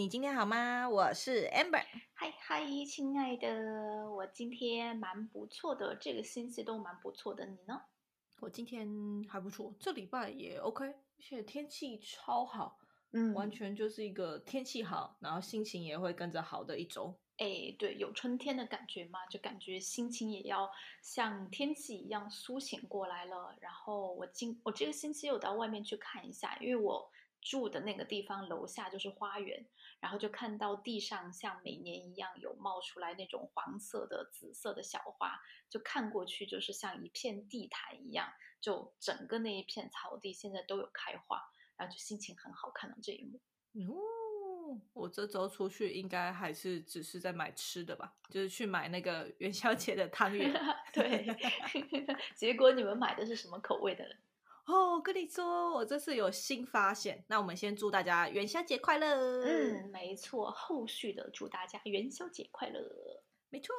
[0.00, 0.88] 你今天好吗？
[0.88, 1.84] 我是 Amber。
[2.14, 7.82] 嗨嗨，亲爱的，我今天蛮不错的，这个星期都蛮不错的，你呢？
[8.40, 8.88] 我今天
[9.28, 12.78] 还不错，这礼拜也 OK，而且天气超好，
[13.12, 17.14] 嗯完全就是一个天气好，然后心情也会跟着好的一周。
[17.36, 20.70] 哎，对，有春天的感觉嘛，就感觉心情也要
[21.02, 23.54] 像天气一样苏醒过来了。
[23.60, 29.66] 然后我今我这个星期有到外面去看一下，因为我住的那个地方楼下就是花园，
[29.98, 41.40] 然后就看到地上像每年一样有冒出来那种黄色的、紫色的小花，就看过去就是像一片地毯一样，就整个那一片草地现在都有开花，
[41.76, 43.40] 然后就心情很好，看到这一幕。
[43.72, 50.52] 哦，我这周出去应该还是只是在买吃的吧，就是去买那个元宵节的汤圆。
[50.92, 51.26] 对
[52.34, 54.14] 结果你们买的是什么口味的呢？
[54.70, 57.24] 哦，跟你说，我这次有新发现。
[57.26, 59.42] 那我们先祝大家元宵节快乐。
[59.44, 62.80] 嗯，没错，后续的祝大家元宵节快乐。
[63.48, 63.74] 没错，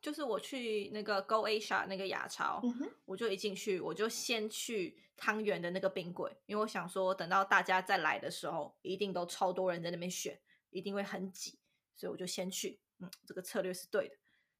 [0.00, 10.36] 就是我去那个 Go Asia 那个亚超，嗯，我就一进去，我就先去汤圆的那个冰柜，因为我想说，等到大家再来的时候，一定都超多人在那边选，
[10.70, 11.60] 一定会很挤，
[11.94, 12.80] 所以我就先去。
[12.98, 14.16] 嗯，这个策略是对的，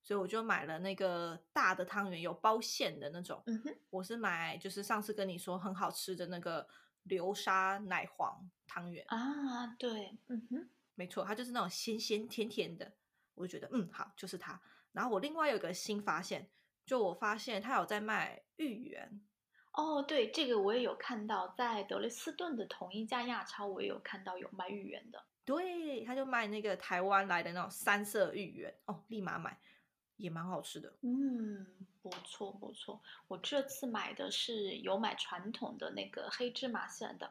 [0.06, 3.42] 所以我就买了那个大的汤圆，有包馅的那种。
[3.46, 6.64] 嗯哼，我是买就是上次跟你说很好吃的那个
[7.02, 9.04] 流沙奶黄汤圆。
[9.08, 12.92] 啊，对，嗯哼，没错，它就是那种咸咸甜甜的，
[13.34, 14.60] 我就觉得嗯好，就是它。
[14.92, 16.48] 然后我另外有个新发现，
[16.84, 19.20] 就我发现它有在卖芋圆，
[19.72, 25.20] 哦，对，这个我也有看到，在德累斯顿的同一家亚超，我也有看到有卖芋圆的。
[25.44, 29.58] 对，他就卖那个台湾来的那种三色芋圆，哦，立马买，
[30.16, 30.92] 也蛮好吃的。
[31.02, 31.66] 嗯，
[32.02, 33.00] 不错不错。
[33.28, 37.30] 我这次买的是有买传统的那个黑芝麻馅的，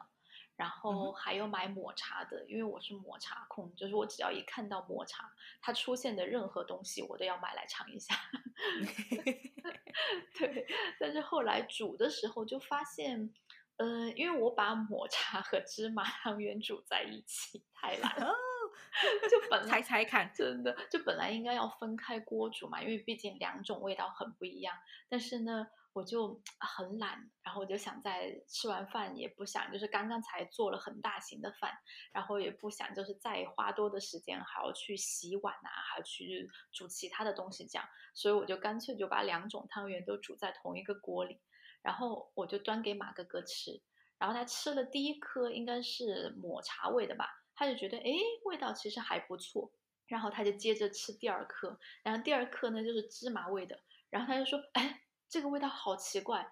[0.56, 5.30] 然后还有买抹茶的，因为我是抹茶控，就是我只要一看到抹茶，
[5.60, 8.14] 它出现的任何东西，我都要买来尝一下。
[10.38, 10.66] 对，
[11.00, 13.32] 但是后来煮的时候就发现，
[13.76, 18.32] 呃，因为我把抹茶和芝麻 汤圆煮在一起，太懒了。
[18.76, 24.74] 哦，就本来猜猜看，真的，就本来应该要分开锅煮嘛，因为毕竟两种味道很不一样。
[25.08, 31.72] 但是呢，我就很懒，然后我就想在吃完饭也不想，就是刚刚才做了很大型的饭，
[32.12, 41.40] 然后也不想就是再花多的时间还要去洗碗啊，还要去煮其他的东西这样，所以我就干脆就把两种汤圆都煮在同一个锅里，
[41.82, 43.82] 然后我就端给马哥哥吃，
[44.18, 47.42] 然后他吃了第一颗应该是抹茶味的吧。
[47.56, 48.12] 他就觉得，哎，
[48.44, 49.72] 味道其实还不错，
[50.06, 53.80] 然后他就接着吃第二颗，然后第二颗呢就是芝麻味的，
[54.10, 56.46] 然后他就说，哎，这个味道好奇怪，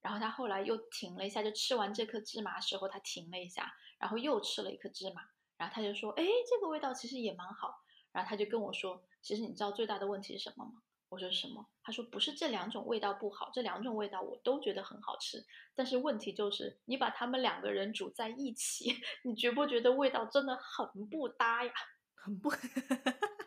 [0.00, 5.22] 然后他后来又停了一下，就吃完这颗芝麻时候他停了一下，然后又吃了一颗芝麻，
[5.56, 7.74] 然后他就说，哎，这个味道其实也蛮好，
[8.12, 10.82] 然后他就跟我说，其实你知道最大的问题是什么吗？
[11.10, 11.66] 我说什么？
[11.82, 15.44] 他说不是这两种味道不好，这两种味道我都觉得很好吃，
[15.74, 18.94] 但是问题就是你把他们两个人煮在一起，
[19.24, 21.72] 你觉不觉得味道真的很不搭呀？
[22.14, 22.48] 很不，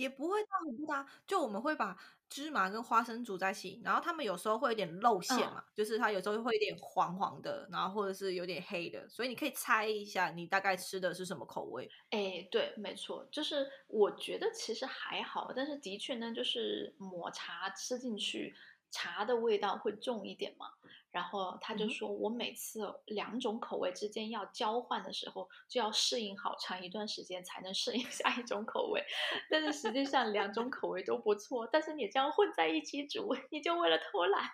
[0.00, 1.96] 也不会到很不搭，就我们会把
[2.28, 11.92] 芝麻跟花生煮在一起，然后他们有时候会有点露馅嘛，就是它有时候会有点黄黄的，然后或者是有点黑的，所以你可以猜一下你大概吃的是什么口味。
[12.10, 18.54] 哎，对，没错，就是我觉得其实还好，但是的确呢，就是抹茶吃进去，
[18.90, 20.66] 茶的味道会重一点嘛。
[21.12, 29.04] 然后他就说，我每次两种口味之间要交换的时候，就要适应好长一段时间才能适应 下一种口味。
[29.50, 34.48] 但是实际上两种口味都不错，但是你这样混在一起煮，你就为了偷懒，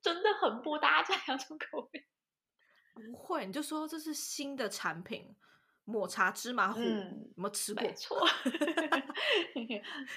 [0.00, 2.06] 真的很不搭这两种口味。
[2.94, 5.34] 不会，你就说这是新的产品，
[5.84, 7.82] 抹茶芝麻糊，嗯有没有吃过？
[7.82, 8.26] 没错，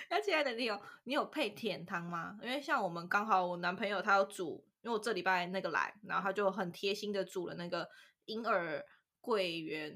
[0.10, 2.38] 那 亲爱的，你有你有配甜汤吗？
[2.42, 7.88] 因为像我们刚好我男朋友他要煮，因为我这礼拜那个来，然后他就很贴心的煮了那个
[8.26, 8.84] 银耳
[9.20, 9.94] 桂圆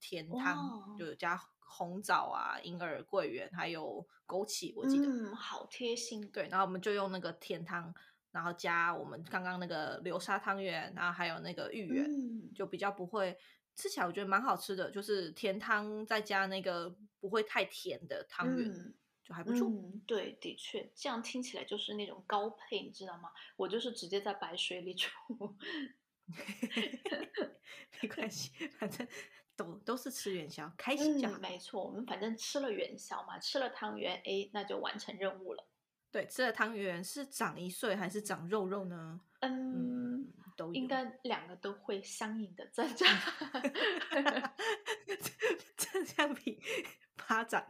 [0.00, 6.30] 甜汤，哇就加红枣啊、银耳、桂圆还有枸杞，我记得、嗯，好贴心。
[6.30, 7.94] 对，然后我们就用那个甜汤，
[8.30, 13.36] 然后加我们刚刚那个流沙汤圆，然后还有那个芋圆，嗯，就比较不会
[13.74, 18.70] 吃起来，我觉得蛮好吃的，就是甜汤再加那个不会太甜的汤圆。
[18.70, 18.94] 嗯
[19.32, 19.66] 就还不错。
[19.66, 23.30] 嗯，对，的确，这样听起来就是那种高配，你知道吗？
[23.56, 25.08] 我就是直接在白水里煮。
[28.02, 29.06] 没关系，反正
[29.56, 31.38] 都都是吃元宵，开心就好。
[31.38, 35.66] 嗯，没错，我们反正吃了元宵嘛，吃了汤圆，哎，那就完成任务了。
[36.10, 39.20] 对，吃了汤圆是长一岁还是长肉肉呢？
[39.40, 43.08] 嗯，都有应该两个都会相应的增长。
[47.16, 47.66] 发展，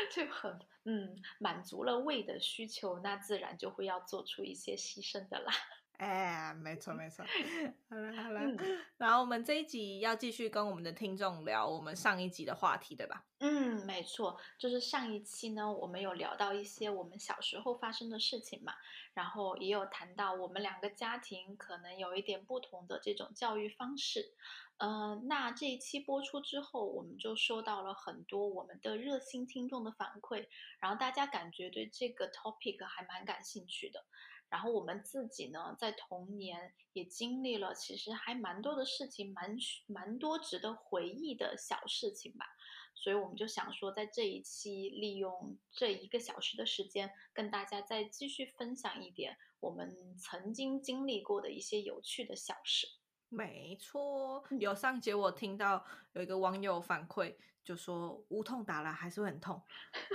[0.10, 5.52] 就很嗯满足了胃的需求，那自然就会要做出一些牺牲的啦。
[5.98, 7.24] 哎，没错没错。
[7.90, 8.56] 好了好了，嗯
[8.96, 13.24] 然后我们这一集要继续跟我们的听众聊我们上一集的话题，对吧？
[13.40, 18.74] 嗯，没错，就是上一期呢，我们有聊到一些我们小时候发生的事情嘛，
[19.12, 24.34] 然后也有谈到我们两个家庭可能有一点不同的这种教育方式。
[24.78, 30.46] 呃，那这一期播出之后，我们就收到了很多我们的热心听众的反馈，
[30.78, 34.04] 然后大家感觉对这个 topic 还蛮感兴趣的。
[34.50, 39.56] 然后我们自己呢，在童年也经历了其实还蛮多的事情，蛮
[39.86, 42.46] 蛮多值得回忆的小事情吧。
[42.94, 52.88] 所以我们就想说，在这一期利用这一个小时的时间，跟大家再继续分享一点我们曾经经历过的一些有趣的小事。
[53.28, 59.62] 没错，嗯有上节我听到有一个网友反馈，就说无痛打了还是会很痛。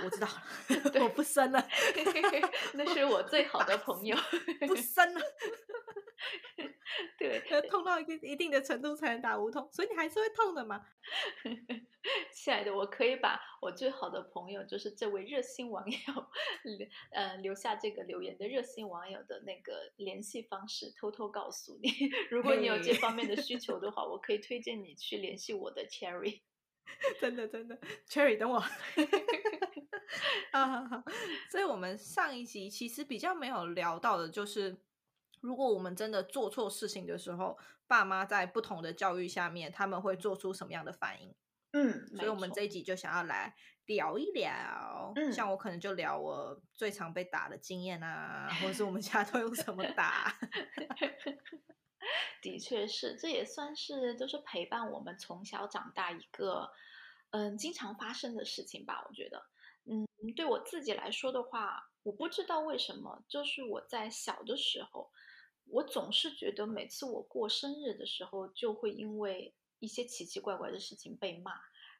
[0.04, 0.42] 我知道 了，
[1.04, 1.68] 我不生了，
[2.74, 4.16] 那是我最好的朋友。
[4.66, 5.20] 不生了，
[7.18, 10.84] 对，要痛到一个一定的程度才能打无痛，所以你还是会痛的嘛。
[12.32, 15.98] 亲爱的，我可以把我最好的朋友，就是这位热心网友
[16.64, 21.90] 留呃留下这个留言的热心网友的那个联系方式，偷偷告诉你。
[22.30, 26.42] 如果你有这方面的需求的话，我可以推荐你去联系我的 Cherry。
[27.18, 28.58] 真的真的，Cherry 等我。
[30.52, 31.02] 啊好好，
[31.50, 34.76] 所以我们上一集其实比较没有聊到的，就是
[35.44, 41.34] 如果我们真的做错事情的时候，爸妈在不同的教育下面，他们会做出什么样的反应？
[41.72, 43.54] 嗯，所以我们这一集就想要来
[43.84, 50.34] 聊一聊，嗯像我可能就聊我最常被打的经验啊，或者是我们家都用什么打。
[52.40, 56.70] 的确是，这也算是就是陪伴我们从小长大一个
[57.32, 59.04] 嗯经常发生的事情吧。
[59.06, 59.44] 我觉得，
[59.84, 65.10] 嗯，对我自己来说的话，我不知道为什么，就是我在小的时候，
[65.66, 71.52] 我总是觉得每次我过生日的时候，就会因为一些奇奇怪怪的事情被骂，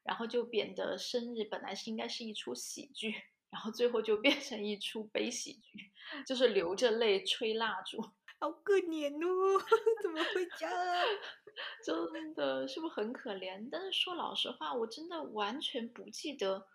[0.02, 3.14] 然后就变得生日本来是应该是一出喜剧，
[3.50, 5.92] 然后最后就变成一出悲喜剧，
[6.26, 8.00] 就是流着泪吹蜡烛。
[8.40, 9.62] 好可怜哦，
[10.02, 10.74] 怎么会这样？
[11.82, 13.68] 真的是不是很可怜？
[13.70, 16.66] 但是说老实话，我真的完全不记得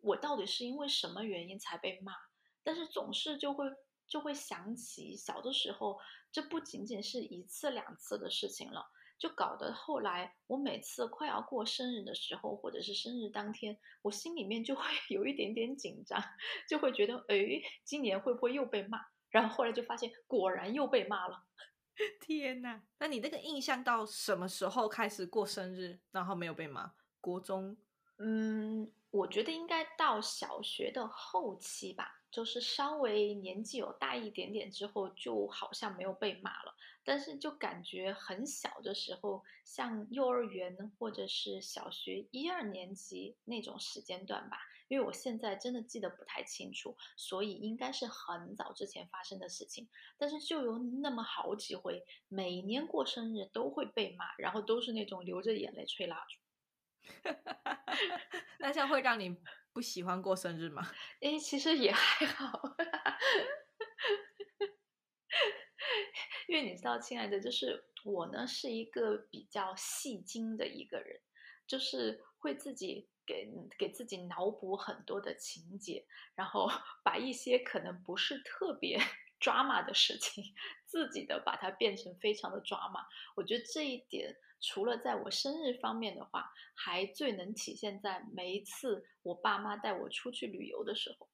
[0.00, 2.14] 我到底是因为什么原因才被骂，
[2.62, 3.66] 但是总是就会
[4.06, 5.98] 就会想起小的时候，
[6.30, 8.84] 这不仅仅是一次两次的事情了，
[9.18, 16.22] 就搞得后来我每次快要过生日的时候，或者是生日当天，我心里面就会 有一点点紧张，
[16.68, 17.36] 就会觉得，哎，
[17.84, 18.98] 今年会不会又被骂？
[19.30, 21.44] 然后后来就发现，果然又被骂了。
[22.20, 26.92] 天呐，那你那个印象到什么时候开始过生日，然后没有被骂？
[27.20, 27.76] 国中
[28.18, 36.74] 嗯，我觉得应该到小学的后期吧，就是稍微年纪有大一点点之后，就好像没有被骂了。
[37.04, 44.56] 但是就感觉很小的时候，像幼儿园或者是小学一二年级那种时间段吧，
[44.86, 49.88] 因为我现在真的记得不太清楚，所以应该是很早之前发生的事情。
[50.16, 56.38] 但是就有那么好几回，每年过生日都会被骂，然后都是那种流着眼泪吹蜡烛。
[58.60, 59.36] 那这样会让你
[59.72, 60.86] 不喜欢过生日吗？
[61.20, 62.60] 诶，其实也还好，
[66.48, 71.20] 因为你知道，亲爱的，就是我呢是一个比较戏精的一个人，
[71.66, 73.48] 就是会自己给
[73.78, 76.68] 给自己脑补很多的情节，然后
[77.02, 78.98] 把一些可能不是特别
[79.40, 80.44] drama 的事情，
[80.84, 83.04] 自己的把它变成非常的 drama。
[83.36, 91.28] 我觉得这一点，除了在我生日方面的话，还最能体现在每一次我爸妈带我出去旅游的时候。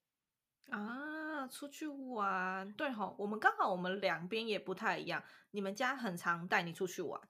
[0.70, 5.23] 啊，出去玩，对吼，我们刚好我们两边也不太一样。
[5.52, 7.20] 你们家很常带你出去玩，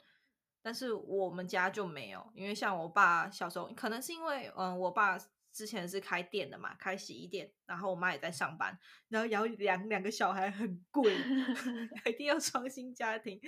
[0.63, 5.17] 但是我们家就没有，因为像我爸小时候，可能是因为嗯，我爸
[5.59, 11.13] 之前是开店的嘛，开洗衣店，然后我妈也在上班，然后要养两个小孩很贵，
[12.07, 13.41] 一定要双薪家庭，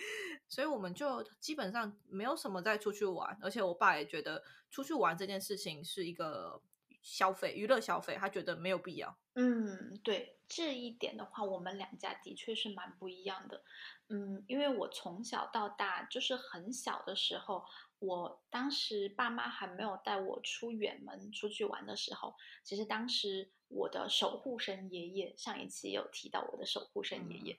[0.49, 6.61] 所以我们就基本上没有什么再出去玩，而且我爸也觉得出去玩这件事情是一个
[7.00, 9.17] 消费娱乐消费，他觉得没有必要。
[9.35, 13.62] 嗯，对这一点的话，我们两家的确是蛮不一样的。
[14.09, 17.64] 嗯，因为我从小到大就是很小的时候，
[18.00, 27.59] 我当时爸妈还没有带我出远门出去玩的时候，其实当时我的守护神爷爷，上一期有提到我的守护神爷爷，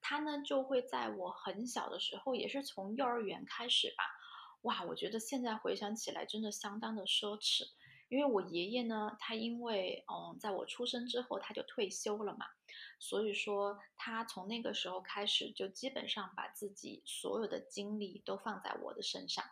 [0.00, 4.04] 他呢就会在我很小的时候，也是从幼儿园开始吧，
[4.62, 7.64] 哇，我觉得现在回想起来真的相当的奢侈。
[8.08, 12.46] 因为我爷爷呢，他因为嗯，在我出生之后他就退休了嘛，
[12.98, 19.44] 所以说他从那个时候开始就基本上把自己所有的精力都放在我的身上。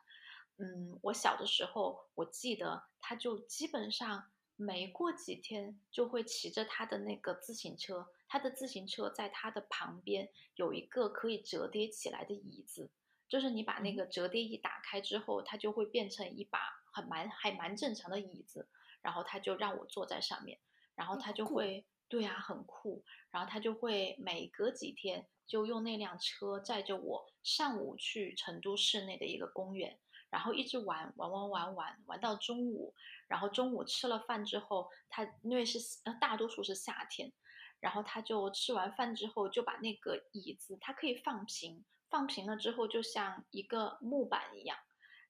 [0.59, 12.91] 嗯，我小的时候，我记得他就基本上没过几天就会骑着他的那个自行车，他的自行车在他的旁边有一个可以折叠起来的椅子，
[13.29, 16.59] 就是你把那个折叠椅打开之后，它就会变成一把
[16.93, 18.69] 很蛮还蛮正常的椅子，
[19.01, 20.59] 然后他就让我坐在上面，
[20.97, 30.01] 然后他就会，对啊，很酷，然后他就会每隔几天就用那辆车载着我上午去成都市内的一个公园。
[30.31, 32.95] 然后一直玩玩玩玩玩玩到中午，
[33.29, 37.33] 然后中午吃了饭之后，他因为是呃大多数是夏天，
[37.81, 44.77] 然后他就吃完饭之后就把那个椅子，它可以放平，放平了之后就像一个木板一样。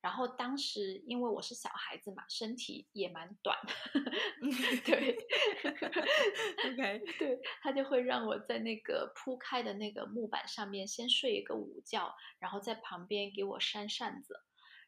[0.01, 3.59] 然后当时因为我是小孩子嘛，身体也蛮短，
[4.87, 5.17] 对，
[6.71, 14.41] OK， 对他就会让我在那个铺开的那个木板上面先睡一个午觉，然后在旁边给我扇扇子。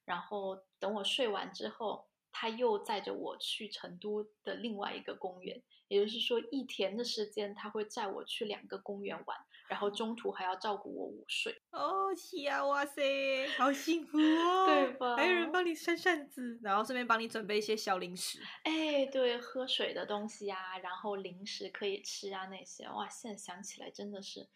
[0.05, 9.37] 然后等我睡完之后，他又载着我去成都的另外一个公园，也就是说一天的时间，他会载我去两个公园玩，
[9.69, 11.61] 然后中途还要照顾我午睡。
[11.73, 15.17] 哦天，哇塞，好幸福哦， 对吧？
[15.17, 18.41] 还有人帮你扇扇子，然后顺便帮你准备一些小零食。
[18.65, 24.49] 哎，对，喝水的东西啊，然后零食可以吃啊，那些哇，现在想起来真的是，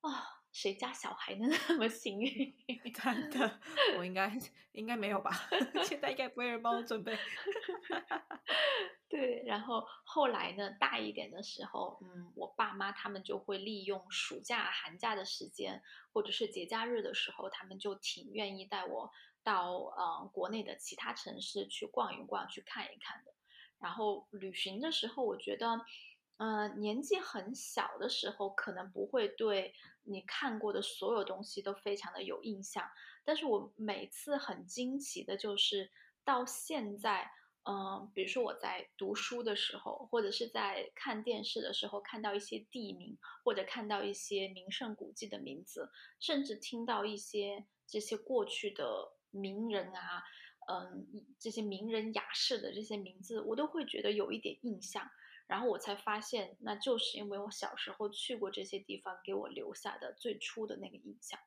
[0.00, 0.35] 啊。
[0.56, 2.54] 谁家小孩能那么幸运？
[2.94, 3.60] 真的，
[3.98, 4.32] 我应该
[4.72, 5.30] 应该没有吧？
[5.84, 7.14] 现在应该不会有人帮我准备。
[9.06, 15.82] 对，然后后来呢，大一点的时候，嗯，我爸妈他们就会利用暑假、寒假的时间，
[16.14, 19.12] 或者是节假日的时候，他们就挺愿意带我
[19.44, 23.34] 到呃国内的其他城市去逛一逛、去看一看的。
[23.78, 25.84] 然后旅行的时候，我觉得。
[26.38, 29.72] 嗯，年纪很小的时候，可能不会对
[30.04, 32.84] 你看过的所有东西都非常的有印象。
[33.24, 35.90] 但是我每次很惊奇的就是，
[36.24, 37.30] 到现在，
[37.64, 45.90] 嗯，比如说我在读书的时候，或者是在看电视的时候，看到一些地名，或者看到一些名胜古迹的名字，
[46.20, 50.22] 甚至听到一些这些过去的名人啊，
[50.68, 51.06] 嗯，
[51.38, 55.10] 这些名人雅士的这些名字，我都会觉得有一点印象。
[55.46, 61.38] 然后我才发现，那就是因为我小时候去过这些地方，给我留下的最初的那个印象。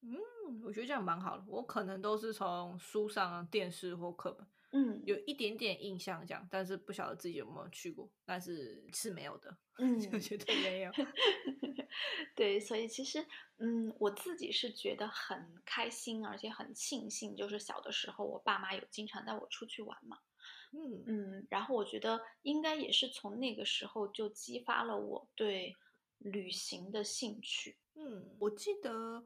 [0.00, 1.44] 嗯，我觉得这样蛮好的。
[1.48, 9.56] 我可能都是从书上、电视或课本，嗯，有一点点印象这样，但是不晓得自己有没有去过，但是是没有的。
[9.78, 10.92] 嗯， 绝对没有。
[12.36, 13.26] 对，所以其实，
[13.56, 20.18] 嗯，我自己是觉得很开心，而且很庆幸，就是小的时候我爸妈有经常带我出去玩嘛。
[20.72, 25.74] 嗯嗯，然后我觉得应该也是从那个时候就激发了我对
[26.18, 27.78] 旅行的兴趣。
[27.94, 29.22] 嗯，我记得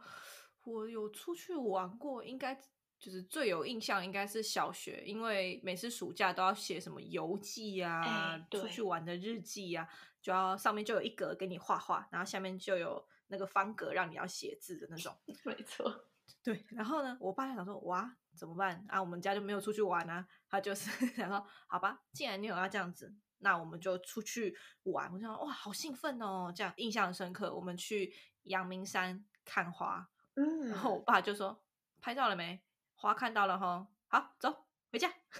[0.65, 2.55] 我有出去玩过，应该
[2.99, 9.89] 就是最有印象应该是小学，因为每次暑假都要写什么游记啊，出去玩的日记啊，
[10.21, 15.15] 就要上面就有一格给你画画，然后下面就有那个方格让你要写字的那种。
[15.45, 16.07] 没错，
[16.43, 16.65] 对。
[16.71, 18.17] 然后呢，我爸就想说，哇。
[18.37, 19.01] 怎么办啊？
[19.01, 20.27] 我们家就没有出去玩啊。
[20.49, 25.13] 他就是 想说，好吧，既然你有要这样子，那我们就出去玩。
[25.13, 27.55] 我想，哇，好兴奋哦，这样印象深刻。
[27.55, 31.63] 我们去阳明山看花，嗯，然后我爸就说，
[32.01, 32.63] 拍照了没？
[32.95, 35.09] 花看到了哈，好，走回家，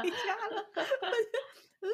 [0.00, 0.66] 回家了。
[1.82, 1.88] 嗯，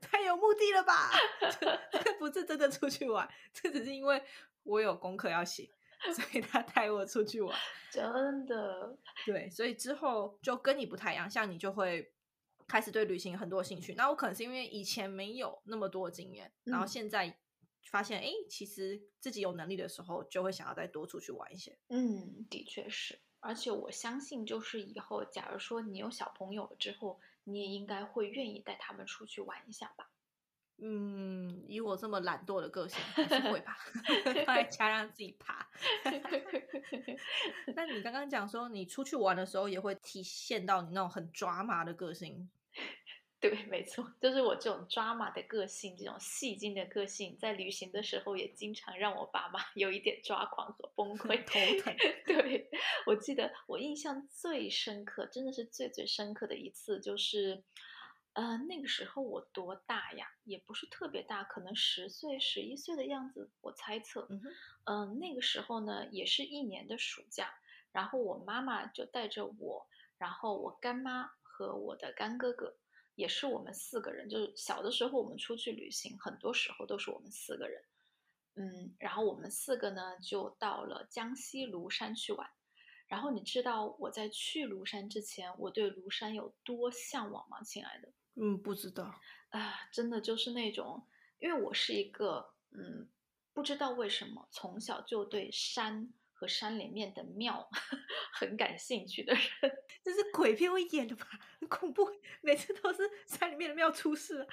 [0.00, 1.10] 太有目的了吧？
[1.50, 4.22] 这不是真的出去玩，这只是因为
[4.64, 5.70] 我有功课要写。
[6.14, 7.56] 所以他带我出去玩，
[7.90, 12.12] 真的对，所以之后就跟你不太一样，像你就会
[12.66, 13.94] 开始对旅行很多兴趣。
[13.94, 17.38] 那我可能是因为以前没有那么多经验，然后现在
[17.90, 21.78] 发现，哎，其实自己有能力的时候，就会想要再多出去玩一些。
[21.88, 30.10] 嗯，的确是，而且我相信，就是以后假如说你有小朋友了之后，你也应该会愿意带他们出去玩一下吧。
[30.84, 33.76] 嗯，以我这么懒惰的个性，还是会吧，
[34.44, 35.64] 放在家让自己爬。
[37.76, 42.50] 那你刚刚讲说，你出去玩的时候也会体现到你那种很抓马的个性。
[43.38, 51.94] 对，没错，就是我这种抓马的个性，这种戏精的个性，在旅行的时候也经常让我爸妈有一点抓狂和崩溃、头疼。
[52.26, 52.68] 对
[53.06, 57.62] 我记得，我印象最深刻，真的是最最深刻的一次，就是。
[58.34, 60.26] 呃，那个时候我多大呀？
[60.44, 64.26] 也不是特别大，可能十岁、十一岁的样子，我猜测。
[64.84, 67.52] 嗯，那个时候呢，也是一年的暑假，
[67.92, 69.86] 然后我妈妈就带着我，
[70.16, 72.74] 然后我干妈和我的干哥哥，
[73.16, 77.84] 也是我们四个人，就是小的时候我们出去旅行，很多时候都是我们四个人。
[78.54, 82.48] 嗯，然后我们四个呢就到了江西庐山去玩。
[83.08, 88.08] 然后你知道我在去庐山之前，我对庐山有多向往吗，亲爱的？
[88.34, 89.14] 嗯，不知道。
[89.50, 91.06] 啊，真的就是那种，
[91.38, 93.08] 因为我是一个嗯，
[93.52, 97.68] 不知道为什么从小就对山和山里面的庙
[98.32, 99.42] 很感兴趣的人。
[100.02, 101.26] 这是鬼片会演的吧？
[101.60, 102.10] 很恐怖，
[102.42, 104.46] 每次都是山里面的庙出事。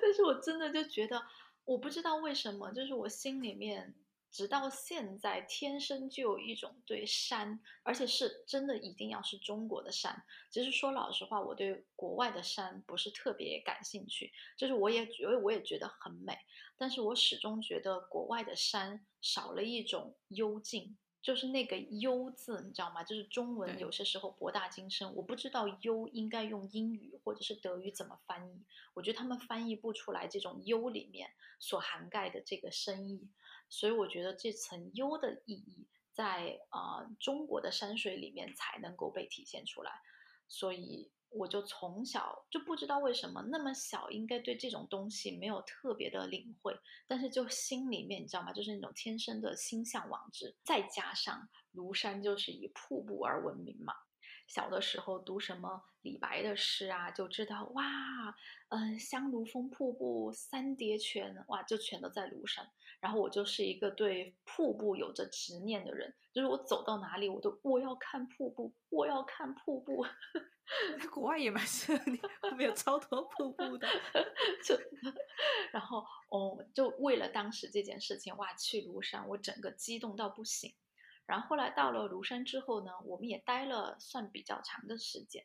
[0.00, 1.20] 但是我真的就觉得，
[1.64, 3.94] 我不知道为什么，就是我心里面。
[4.34, 10.24] 直到现在，天生就有一种对山，而且是真的一定要是中国的山。
[10.50, 16.36] 其实说老实话，我对国外的山不是特别感兴趣，就是我也觉我也觉得很美，
[16.76, 23.04] 但是我始终觉得国外的山少了一种幽静，就是那个幽字，你知道吗？
[23.04, 28.64] 就是中文有些时候博大精深，我不知道幽应该用英语或者是德语怎么翻译，
[28.94, 33.28] 我觉得他们翻译不出来这种幽里面所涵盖的这个深意。
[33.76, 39.90] 所以我觉得这层幽的意义在啊中国的山水里面才能够被体现出来，
[40.46, 46.78] 所以我就从小就不知道为什么那么小应该对这种东西没有特别的领会，
[47.08, 48.52] 但是就心里面你知道吗？
[48.52, 53.92] 就是那种天生的心向往之，再加上庐山就是以瀑布而闻名嘛。
[54.46, 57.84] 小的时候读什么李白的诗啊，就知道哇，
[58.68, 62.68] 嗯，香炉峰瀑布三叠泉，哇，就全都在庐山。
[63.00, 70.04] 然后我就是一个对瀑布有着执念的人，就是我走到哪里，我都我要看瀑布，我要看瀑布。
[70.98, 73.86] 在 国外也蛮适合你，我们有超多瀑布的。
[74.64, 74.74] 就，
[75.70, 80.74] 然后哦，就为了当时这件事情，哇，去庐山，我整个激动到不行。
[81.26, 85.44] 然后后来到了庐山之后呢，我们也待了算比较长的时间，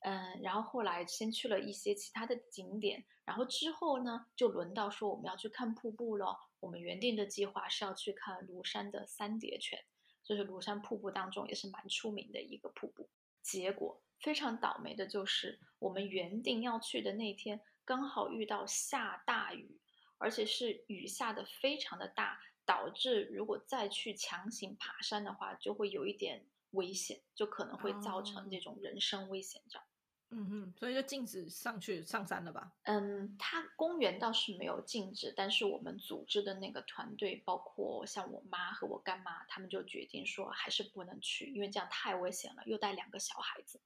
[0.00, 6.38] 嗯，然后后来先去了一些其他的景点，然后之后呢，就轮到说我们要去看瀑布了。
[6.60, 9.78] 我们原定的计划是要去看庐山的三叠泉，
[10.24, 13.08] 就是庐山瀑布当中也是蛮出名的一个瀑布。
[13.42, 19.80] 结果非常倒霉的就是，我们原定要去的那天刚好遇到下大雨，
[20.18, 22.40] 而且是雨下的非常的大。
[22.66, 29.86] 导致如果再去强行爬山的话，就会有一点危险，就可能会造成这种人身危险这样。
[30.30, 32.72] 嗯嗯，所以就禁止上去上山了吧？
[32.82, 43.80] 嗯，它公园倒是没有禁止，但是我们组织的那个团队，包括像我妈和我干妈，他们就决定说还是不能去，因为这样太危险了，又带两个小孩子。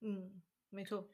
[0.00, 1.08] 嗯，没错。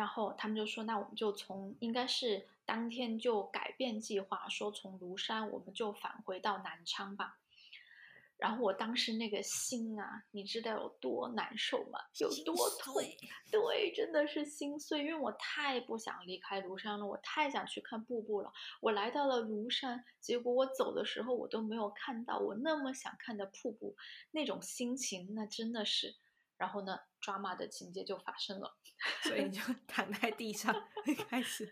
[0.00, 2.46] 然后他们就说，那我们就从应该是。
[2.64, 7.36] 当天就改变计划，说从庐山我们就返回到南昌吧。
[8.36, 11.98] 然后我当时那个心啊，你知道有多难受吗？
[12.20, 12.94] 有多痛？
[13.50, 18.52] 对，真的是心碎，因为我太不想离开庐山了，我太想去看瀑布了。
[18.80, 23.96] 我来到了庐山，结果我走的时候我都没有看到我那么想看的瀑布，
[24.30, 26.14] 那种心情那真的是。
[26.60, 28.76] 然后呢，抓马的情节就发生了，
[29.24, 30.74] 所以你就躺在地上
[31.26, 31.66] 开始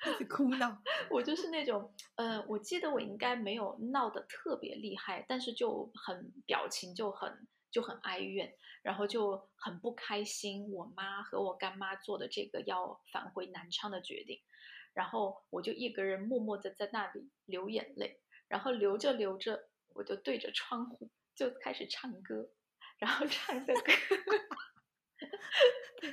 [0.00, 0.82] 开始哭闹。
[1.08, 10.68] 我就是那种，呃，我记得我应该没有闹得特别厉害，但是就很表情就很就很哀怨，然后就很不开心。
[10.72, 14.42] 我妈和我干妈做的这个要返回南昌的决定，
[14.94, 22.50] 然后我就一个人默默的在那里流眼泪，然后流着流着，我就对着窗户就开始唱歌。
[22.98, 23.92] 然后唱的歌，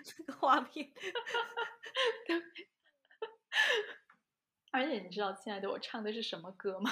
[0.03, 0.91] 这个画面，
[4.71, 6.91] 而且你知道亲爱的我唱的是什么歌吗？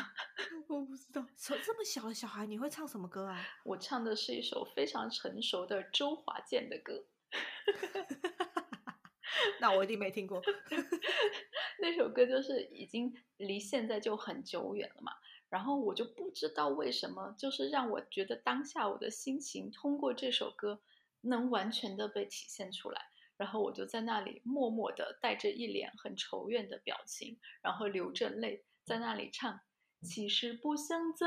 [0.70, 3.46] 我不知道，这这么小的小孩你会唱什么歌啊？
[3.66, 7.06] 我唱的是一首非常成熟的周华健的歌，
[9.60, 10.42] 那我一定没听过。
[11.80, 15.14] 那首歌就是已经离现在就很久远了嘛。
[15.52, 20.82] 然后我就不知道为什么，就是让我觉得当下我的心情通过这首歌
[21.22, 23.02] 能完全的被体现出来。
[23.36, 29.60] 然后我就在那里默默的带着一脸很愁怨的表情，然后流着泪在那里唱：
[30.02, 31.26] 其实不想走，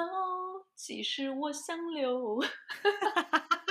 [0.75, 2.41] 其实我想留。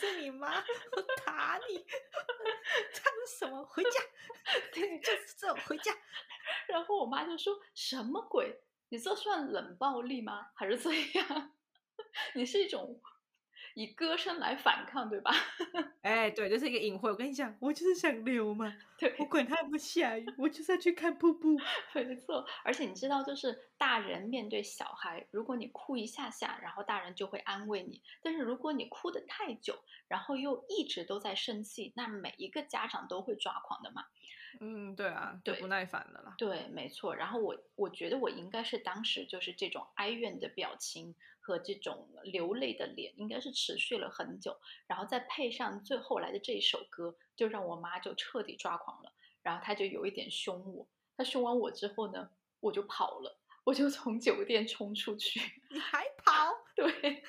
[0.00, 1.84] 是你妈，我打你！
[2.94, 3.62] 唱什么？
[3.66, 4.00] 回家？
[4.72, 5.94] 对，就是这种回家。
[6.68, 8.62] 然后我妈就说什么鬼？
[8.88, 10.48] 你这算冷暴力吗？
[10.54, 11.54] 还是怎样？
[12.34, 13.00] 你是一种
[13.80, 15.32] 以歌声来反抗，对吧？
[16.02, 17.10] 哎，对，这是一个隐晦。
[17.10, 21.58] 我跟你讲，我就是想流嘛， 对，我管它有没有下雨，我就是要去看瀑布。
[21.94, 29.74] 没错，而且你知道，就是大人面对小孩，如果你哭一下下，然后大人就会安慰你；但是如果你哭得太久，
[30.08, 34.04] 然后又一直都在生气，那每一个家长都会抓狂的嘛。
[34.60, 36.34] 嗯，对啊，就对不耐烦了啦。
[36.36, 37.14] 对，没错。
[37.14, 41.14] 然后我我觉得我应该是当时就是这种哀怨的表情
[41.50, 44.56] 和这种流泪的脸，应该是持续了很久。
[44.86, 49.12] 然后再配上最后来的这一首歌，就让我妈就彻底抓狂了。
[49.42, 50.86] 然后她就有一点凶我，
[51.16, 57.22] 她凶完我之后呢，我就跑了，我就从酒店冲出去，你还跑， 对，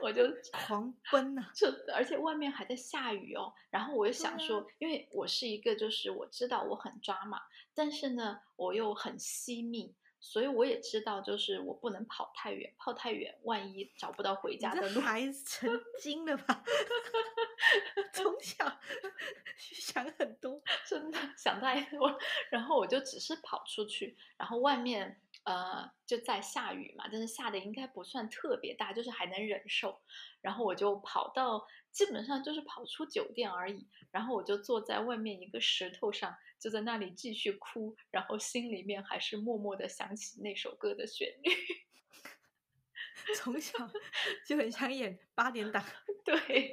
[0.00, 7.40] 我就狂奔呐、就而且外面还在下雨哦，然后我就想说，因为我是一个就是我知道我很抓马，
[7.74, 9.94] 但是呢我又很惜命，
[10.26, 15.00] 所以我也知道就是我不能跑太远，跑太远万一找不到回家的路。
[15.02, 16.64] 孩子成 精了吧？
[18.14, 18.64] 从小
[19.58, 30.00] 想很多，真的想太多，然后我就只是跑出去，然后外面呃就在下雨嘛，但是下的应该不算特别大，就是还能忍受。
[30.40, 33.86] 然后我就跑到，基本上就是跑出酒店而已。
[34.10, 41.50] 然后我就坐在外面一个石头上，就在那里继续哭，然后心里面还是默默的想起那首歌的旋律。
[43.36, 43.78] 从小
[44.46, 45.84] 就很想演八点档。
[46.24, 46.70] 对。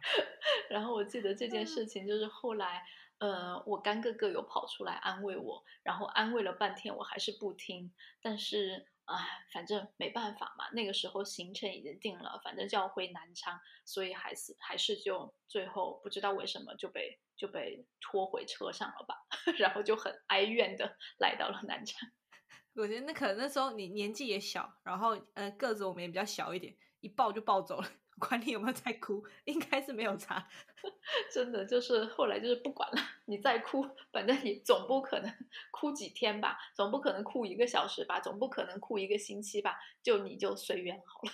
[0.70, 2.82] 然后我记得这件事情就是后来，
[3.18, 7.92] 呃，我干哥哥有跑出来安慰我，然后安慰了半天，我还是不听。
[8.22, 9.16] 但是，哎，
[9.52, 19.16] 反正没办法嘛，那个时候行程已经定了，反正就要回南昌，所以还是还是就最后不知道为什么就被就被拖回车上了吧，
[19.58, 22.08] 然后就很哀怨的 来到了南昌。
[22.76, 30.48] 我觉得那可能那时候你年纪也小，然后呃个子我们也比较小一点，一抱就抱走了，管你有没有在哭，应该是没有差。
[31.32, 35.32] 真的就是后来就是不管了， 你再哭，反正你总不可能
[35.72, 41.30] 哭几天吧，总不可能哭一个小时吧，总不可能哭一个星期吧，就你就随缘好了。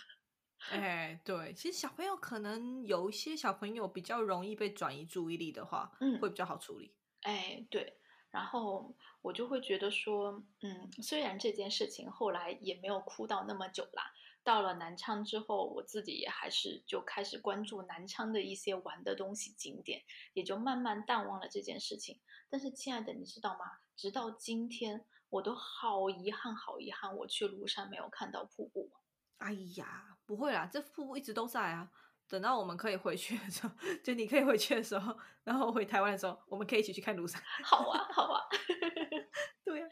[0.70, 6.94] 哎，对，其实小朋友可能有一些小朋友比较容易被转移注意力的话，嗯会比较好处理。
[7.20, 7.98] 哎，对，
[8.30, 14.10] 然后我就会觉得说，嗯，虽然这件事情后来也没有哭到那么久啦，
[14.44, 20.02] 到了南昌之后，我自己也还是就开始关注南昌的一些玩的东西景点，
[20.34, 22.20] 也就慢慢淡忘了这件事情。
[22.50, 23.64] 但是，亲爱的，你知道吗？
[23.96, 28.92] 直到今天，我都好遗憾，好遗憾，我去庐山没有看到瀑布。
[29.38, 31.90] 哎呀，不会啦，这瀑布一直都在啊。
[32.26, 37.42] 等到我们可以回去的时候， 就你可以回去的时候，然后回台湾的时候，我们可以一起去看庐山。
[37.62, 38.42] 好啊，好啊。
[39.64, 39.88] 对啊，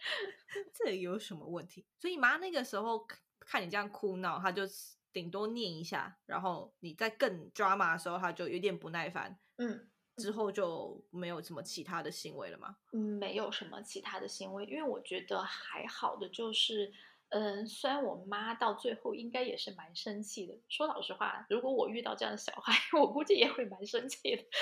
[0.75, 1.87] 这有什么问题？
[1.99, 3.07] 所以妈那个时候
[3.53, 4.63] 看你这样哭闹，他就
[5.13, 9.91] 顶多念一下，然后你在更 drama 的时候，他就有点不耐烦，嗯。
[10.17, 12.77] 之后就没有什么其他的行为了吗？
[12.93, 16.93] 嗯，没有什么其他的行为，因为我觉得还好的就是，
[17.33, 20.55] 嗯，虽然我妈到最后应该也是蛮生气的。
[20.69, 24.45] 说老实话，如果我遇到这样的小孩， 我估计也会蛮生气的。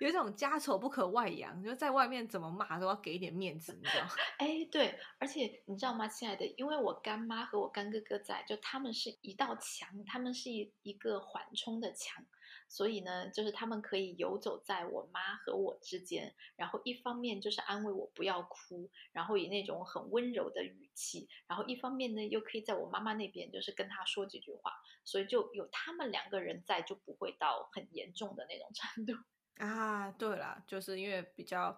[0.00, 4.10] 有一种家丑不可外扬，就在外面怎么骂都要给一点面子，你知道吗？
[4.38, 12.24] 哎，对，而且你知道吗，亲爱的，因为我干妈和我干哥哥在，就他们是一道墙，他们是一一个缓冲的墙，
[12.70, 24.72] 所以呢，就是他们可以游走在我妈和我之间，然后一方面就是安慰我不要哭，然后以那种很温柔的语气，然后一方面呢又可以在我妈妈那边就是跟她说几句话，
[25.04, 29.14] 所以就有他们两个人在，就不会到很严重的那种程度。
[29.58, 31.76] 啊，对啦，就是因为比较，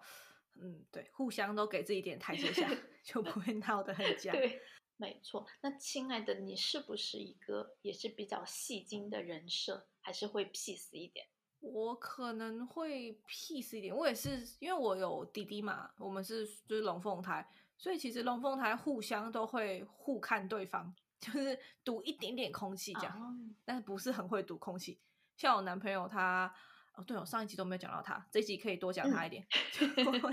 [0.61, 2.69] 嗯，对，互相都给自己一点台阶下，
[3.03, 4.33] 就不会闹得很僵。
[4.33, 4.61] 对，
[4.97, 5.45] 没错。
[5.61, 11.25] 那亲爱的，你是不是一个也是比较戏精的人设，还是会 peace 一点？
[11.59, 24.99] 我可能会 peace 一点，我也是，因为我有弟弟嘛，我们是就是龙凤胎，所以其实龙凤胎互相都会互看对方， 就是读一点点空气这样，哦但是不是很会读空气。
[25.37, 26.53] 像我男朋友他，
[26.95, 29.43] 哦，对，哦上一集都没有讲到他，这一集可以多讲他一点。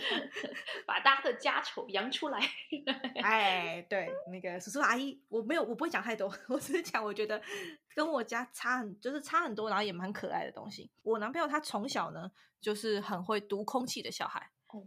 [0.86, 2.38] 把大家的家丑扬出来。
[3.22, 7.40] 哎，对，那个叔叔阿姨，我没有，我不会讲太多，我只是讲我觉得
[7.94, 10.90] 跟我家差很，就是差很多，然后也蛮可爱的东西。
[11.02, 14.82] 我男朋友他从小呢，就是很会读空气的小孩，哦，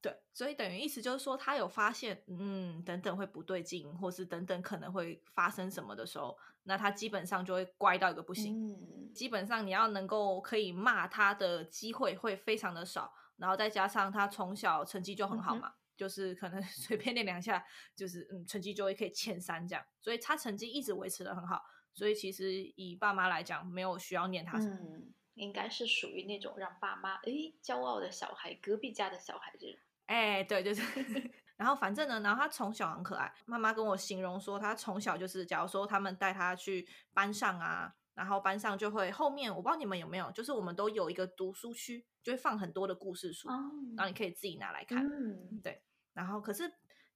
[0.00, 8.72] 对，所以等于意思就是说，他有发现，嗯，等等会不对劲，或是等等可能会发生什么的时候，那他基本上就会乖到一个不行。
[8.72, 17.64] 嗯，基本上你要能够可以骂他的机会会非常的少，然后再加上他从小成绩就很好嘛，就是可能 随便练两下，
[17.96, 24.76] 就是嗯成绩就会可以前三这样，所以他成绩一直维持的很好，所以其实以爸妈来讲，没有需要念他什么。
[24.80, 29.76] 嗯，应该是属于那种让爸妈诶骄傲的小孩，隔壁家的小孩这种。
[30.08, 30.82] 哎，对，就是。
[31.58, 33.34] 然后反正呢，然后他从小很可爱。
[33.44, 43.48] 妈妈跟我形容说，他从小就是，假如说他们带他去班上啊，然后班上就会后面，我不知道你们有没有，就是我们都有一个读书区，就会放很多的故事书，
[43.96, 45.04] 然后你可以自己拿来看。
[45.04, 45.82] 嗯，对。
[46.12, 46.72] 然后可是，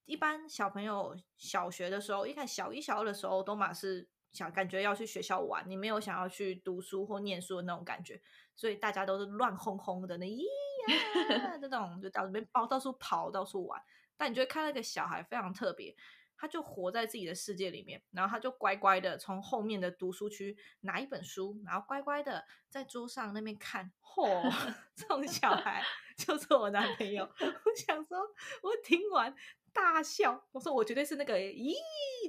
[0.06, 8.20] 一般小朋友小学的时候，一开始小一、小二的时候，都嘛是想感觉要去学校玩，你没有想要去读书或念书的那种感觉，
[8.56, 10.42] 所以大家都是乱哄哄的，那咦
[10.88, 13.80] 呀这种就到这边跑，到处跑，到处玩。
[14.16, 15.96] 但你就会看那个小孩非常特别，
[16.36, 23.90] 他就活在自己的世界里面，然后他就乖乖的从后面的读书区拿一本书，然后乖乖的在桌上那边看。
[24.00, 24.42] 嚯，
[24.94, 25.82] 这种小孩
[26.16, 27.24] 就是我男朋友。
[27.40, 28.18] 我想说，
[28.62, 29.34] 我听完
[29.72, 31.74] 大笑，我说我绝对是那个咦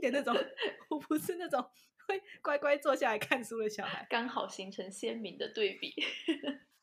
[0.02, 0.34] 的那种，
[0.90, 1.62] 我不是那种
[2.08, 5.94] 会乖乖坐下来看书的小孩，刚好形成鲜明的对比。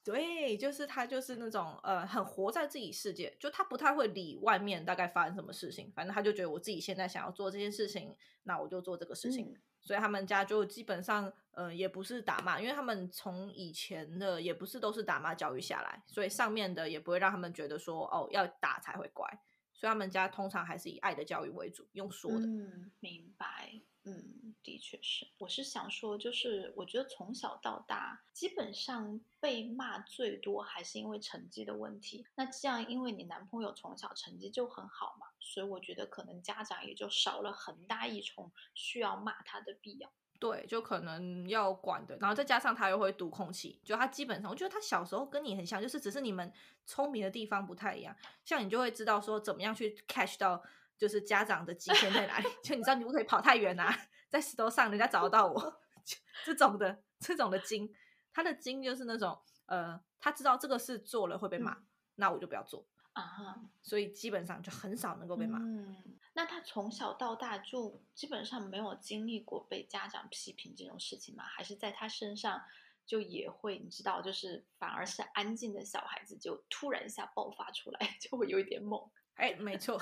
[0.02, 9.56] 对，就是他，就是那种呃，很活在自己世界，就他不太会理外面大概发生什么事情，反正他就觉得我自己现在想要做这件事情，那我就做这个事情。
[9.82, 19.26] 所以他们家就基本上呃，也不是打骂，因为他们从以前的也不是都是打骂教育下来，所以上面的也不会让他们觉得说哦要打才会乖，
[19.72, 22.46] 所以他们家通常还是以爱的教育为主，用说的。
[22.46, 23.80] 嗯，明白。
[24.04, 25.28] 嗯，的确是。
[25.36, 32.24] 我是想说，就是我觉得从小到大，基本上被骂最多还是因为成绩的问题。
[32.34, 40.10] 那这样，因为你男朋友从小成绩就很好嘛，所以我觉得可能家长也就少了很大一重需要骂他的必要。
[40.38, 42.16] 对，就可能要管的。
[42.16, 46.50] 然后再加上他又会读空气，就他基本上，我觉得他小时候跟你很像，就是只是你们
[46.86, 48.16] 聪明的地方不太一样。
[48.46, 50.64] 像你就会知道说怎么样去 catch 到。
[51.00, 52.48] 就是家长的极限在哪里？
[52.62, 53.90] 就你知道你不可以跑太远啊，
[54.28, 55.80] 在石头上人家找得到我，
[56.44, 57.90] 这种的这种的精，
[58.34, 61.74] 他的精就是那种呃，他知道这个事做了会被骂，
[62.16, 65.58] 那我就不要做啊，所以基本上就很少能够被骂。
[65.58, 71.44] 嗯，那他从小到大就基本上没有经历过被家长批评这种事情吗？
[71.44, 72.62] 还是在他身上
[73.06, 73.78] 就也会？
[73.78, 79.10] 你知道，就是反而是安静的小孩子就突然一下爆发出来， 就会有一点猛。
[79.36, 79.98] 哎，没错。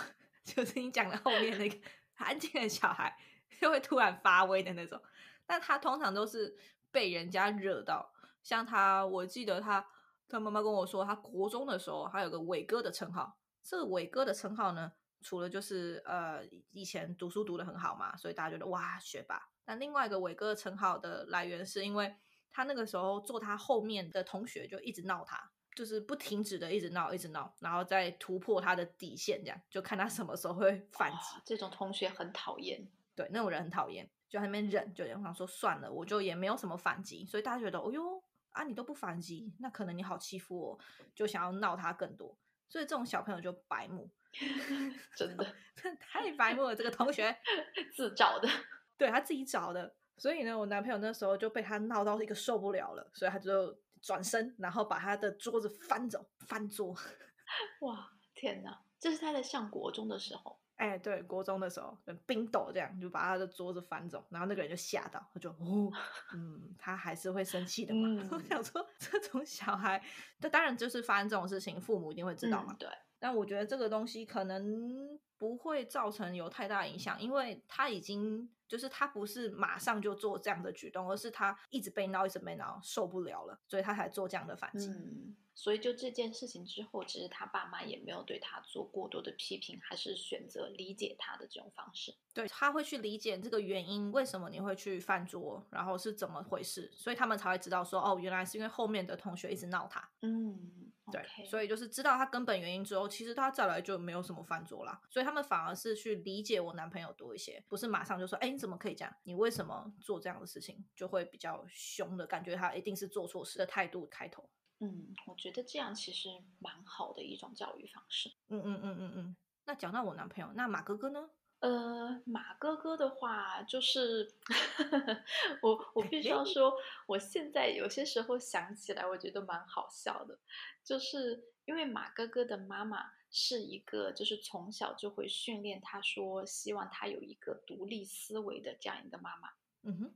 [0.54, 1.76] 就是你讲的后面那个
[2.16, 3.14] 安静的小孩，
[3.60, 5.00] 就会突然发威的那种。
[5.46, 6.56] 但他通常都是
[6.90, 8.12] 被人家惹到。
[8.42, 9.86] 像他，我记得他，
[10.28, 13.38] 他妈妈跟我说，他国中的时候，他有个伟哥的称号。
[13.62, 19.50] 这个伟哥的称号呢，除了就是呃以前读书读的很好嘛，所以大家觉得哇学霸。
[19.66, 22.16] 那另外一个伟哥的称号的来源，是因为
[22.50, 25.50] 他那个时候坐他后面的同学就一直闹他。
[25.78, 31.40] 就是不停止的一直闹，一直闹，然后再突破他的底线，这样就看他什么时候会反击。
[31.44, 40.78] 这种同学很讨厌，对那种人很讨厌，就在那边忍，就有想说算了，我就也没有什么反击，所以大家觉得，哦哟啊，你都不反击，那可能你好欺负我，
[41.14, 42.36] 就想要闹他更多。
[42.68, 44.10] 所以这种小朋友就白目，
[45.14, 45.54] 真的，
[46.10, 46.74] 太白目了。
[46.74, 47.38] 这个同学
[47.94, 48.48] 自找的，
[48.96, 49.94] 对他自己找的。
[50.16, 53.78] 所以呢，我男朋友那时候就被他闹到一个受不了了，所以他就。
[54.02, 56.94] 转身，然后把他的桌子翻走，翻桌。
[57.80, 58.80] 哇，天哪！
[58.98, 60.58] 这是他在上国中的时候。
[60.76, 65.90] 哎，对，国中的时候，冰斗这样就把他的桌子翻走，然后那个人就吓到，他就哦，
[66.34, 68.08] 嗯，他还是会生气的嘛。
[68.30, 70.00] 我想说，这种小孩，
[70.38, 72.72] 这当然就是发生这种事情，父母一定会知道嘛。
[72.78, 72.88] 对。
[73.18, 78.50] 但我觉得这个东西可能不会造成有太大影响，因为他已经。
[78.68, 84.88] 就是他不是马上就做这样的举动，而是他一直被闹，一直被闹，受不了了，所以他才做这样的反击。
[84.88, 92.14] 嗯，所以就这件事情之后，其实他爸妈也没有对他做过多的批评，还是选择理解他的这种方式。
[92.34, 100.06] 对他会去理解这个原因，为什么你会去饭桌，然后是怎么回事，所以他们才会知道说，哦，原来是因为后面的同学一直闹他。
[100.20, 100.77] 嗯。
[101.10, 105.00] 对，所以就是知道他根本原因之后，其实他再来就没有什么饭桌啦。
[105.10, 109.14] 所以他们反而是去理解我男朋友多一些，不是马上就说，哎，你怎么可以这样？
[109.24, 110.84] 你为什么做这样的事情？
[110.94, 114.48] 就会比较凶的感觉，他一定是做错事的态度开头。
[114.80, 116.28] 嗯，我觉得这样其实
[116.60, 118.30] 蛮好的一种教育方式。
[118.48, 119.36] 嗯嗯嗯嗯嗯。
[119.64, 121.30] 那讲到我男朋友，那马哥哥呢？
[121.60, 124.32] 呃，马哥哥的话，就是
[125.62, 126.72] 我我必须要 说，
[127.06, 130.38] 我现在有些时候想起来，我觉得蛮好笑的，
[130.84, 139.50] 就是因为马哥哥的妈妈是一个，就是从小就会训练他说，希望他有一个独立思维的这样一个妈妈。
[139.82, 140.14] 嗯哼。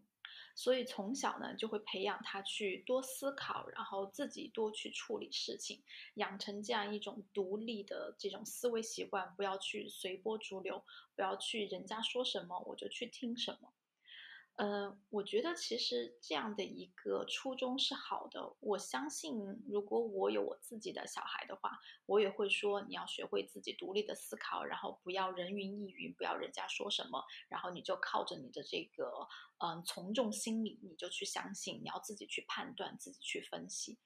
[0.55, 5.83] 所以从小呢，就会培养他去多思考，然后自己多去处理事情，
[6.15, 10.85] 养成这样一种独立的这种思维习惯，不要去随波逐流，
[11.15, 13.73] 不要去人家说什么我就去听什么。
[14.57, 18.55] 呃，我觉得其实这样的一个初衷是好的。
[18.61, 19.35] 我相信，
[19.67, 21.71] 如果我有我自己的小孩的话，
[22.07, 29.27] 我也会说你要学会自己独立的思考，然后不要人云亦云，不要人家说什么，然后你就靠着你的这个
[29.65, 33.99] 嗯从众心理，你就去相信，你要自己去判断，自己去分析。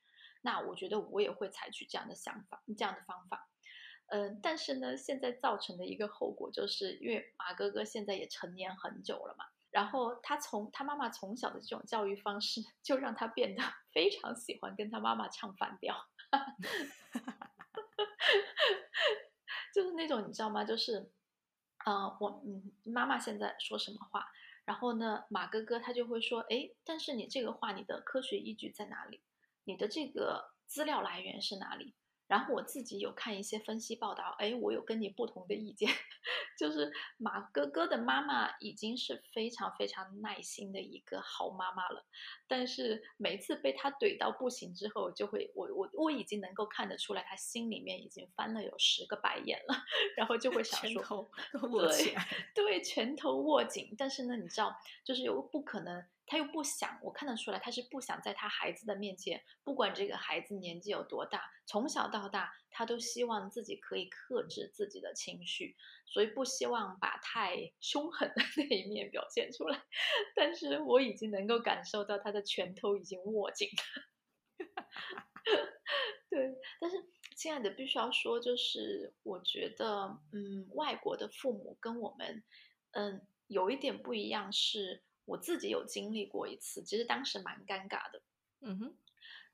[0.42, 3.50] 那我觉得我也会采取这样的想法，这样的方法。
[4.06, 9.44] 嗯，但是呢，现在造成的一个后果就是，因为马哥哥现在也成年很久了嘛。
[9.76, 13.62] 然后他从他妈妈从小的这种教育方式，就让他变得
[13.92, 15.94] 非常喜欢跟他妈妈唱反调，
[19.74, 20.64] 就是那种你知道吗？
[20.64, 21.12] 就是，
[21.84, 24.26] 呃，我嗯，妈妈现在说什么话，
[24.64, 29.20] 然后呢，马哥哥他就会说，哎，但是你这个话，你的科学依据在哪里？
[29.64, 31.94] 你的这个资料来源是哪里？
[32.26, 35.88] 然后我自己有看一些分析报道，哎，我有跟你不同的意见，
[36.58, 42.04] 就是马哥哥的妈妈已经是非常非常耐心的一个好妈妈了，
[42.48, 49.74] 但是每次被他怼到不行之后，就会我我我已经能够看得出来，他心里面已经翻了有十个白眼了，
[50.16, 51.30] 然后就会想说，
[51.88, 52.14] 对
[52.54, 56.04] 对，拳头握紧，但是呢，你知道，就是又不可能。
[56.26, 69.80] 他又不想，我看得出来，他是不想在他孩子的面前，不管这个孩子年纪有多大，从小到大，他都希望自己可以克制自己的情绪，所以不希望把太凶狠的 那一面表现出来。
[70.34, 74.02] 但是我已经能够感受到他的拳头已经握紧了。
[76.28, 76.96] 对，但是
[77.36, 82.42] 亲爱的，必须要说，就是我觉得，嗯，外国的父母跟我们，
[82.90, 85.04] 嗯，有一点不一样是。
[85.26, 88.22] 我自己有经历过一次，其实当时蛮尴尬的。
[88.60, 88.96] 嗯哼，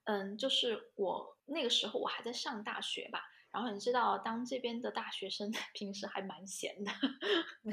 [0.05, 6.93] 嗯，就是我那个时候我还在上大学吧，然后你知道，当这边的大学生 平时还蛮闲的。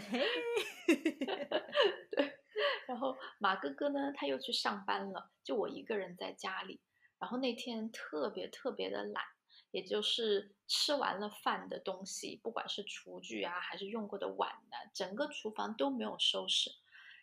[2.11, 2.39] 对，
[2.87, 6.81] 然后马哥哥呢，他又去上班了，就我一个人在家里。
[7.19, 9.23] 然后那天特别特别的懒，
[9.71, 16.71] 也就是吃完了饭的东西，不管是厨具啊，还是用过的碗呢，整个厨房都没有收拾。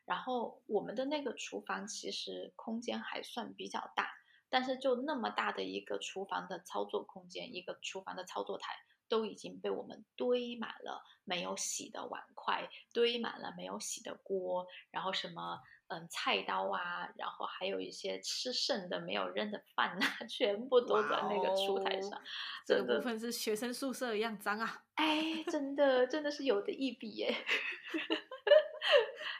[0.07, 4.09] 然后我们的那个厨房其实空间还算比较大，
[4.49, 8.73] 但是就那么大的一个厨房的操作空间，一个厨房的操作台
[9.09, 22.21] 都已经被我们堆满了没有洗的碗筷，堆满了没有洗的锅，然后什么嗯菜刀啊，然后还有一些吃剩的没有扔的饭啊， 全部都在那个厨台上。
[22.65, 24.85] 这个部分是学生宿舍一样脏啊！
[24.95, 27.35] 哎，真的真的是有的一比耶。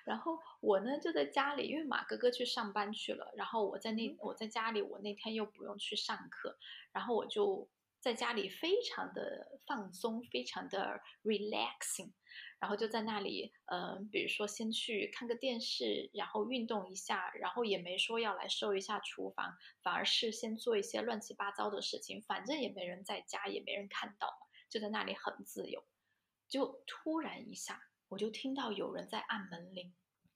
[0.07, 6.57] 然后我呢就在家里，因为马哥哥去上班去了，然后我在那我在家里，我那天又不用去上课，
[6.93, 12.13] 然后我就在家里非常的放松，非常的 relaxing，
[12.61, 25.85] 然后就在那里，嗯，比如说先去看个电视，然后运动一下，然后也没说要来收一下厨房，反而是先做一些乱七八糟的事情，反正也没人在家，也没人看到嘛，就在那里很自由，
[26.49, 27.83] 就突然一下。
[28.09, 29.93] 我就听到有人在按门铃，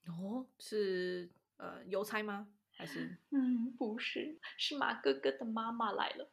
[0.07, 2.49] 哦，是呃邮差吗？
[2.73, 6.31] 还是嗯，不是，是马哥哥的妈妈来了。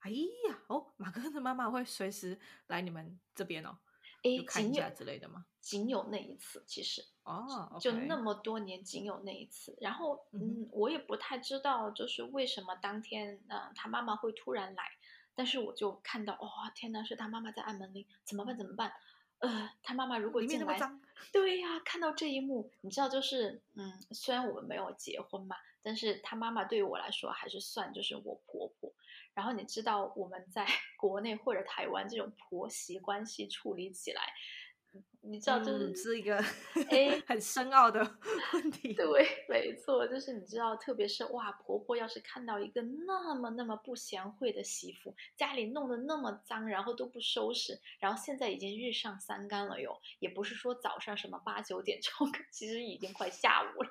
[0.00, 3.78] 哎呀，哦，马哥哥的妈妈会随时来你们这边哦，
[4.22, 5.46] 哎，看一下之类的吗？
[5.60, 9.76] 仅有那一次，其实哦，就那么多年，仅有那一次。
[9.80, 14.84] 然后嗯，我也不太知道，就是为什么当天嗯他妈妈会突然来，
[15.34, 18.56] 但是我就看到，哦，天哪，是他妈妈在按门铃，怎么办？
[18.56, 18.92] 怎么办？
[19.38, 20.78] 呃，他妈妈如果进来，
[21.32, 28.92] 对呀，看到这一幕，你知道，就是，嗯，虽然我们没有结婚嘛，但是他妈妈对于我来说还是算就是我婆婆。
[29.34, 30.64] 然后你知道我们在
[30.96, 34.22] 国内或者台湾这种婆媳关系处理起来。
[35.22, 36.36] 你知道，就是是一个
[36.88, 38.00] 哎很深奥的
[38.54, 38.94] 问题。
[38.94, 53.90] 对，没错，就是你知道，特别是哇，婆婆要是看到一个那么那么不贤惠的媳妇，家里弄得那么脏，然后都不收拾，然后现在已经日上三竿了哟，也不是说早上什么八九点钟， 其实已经快下午了。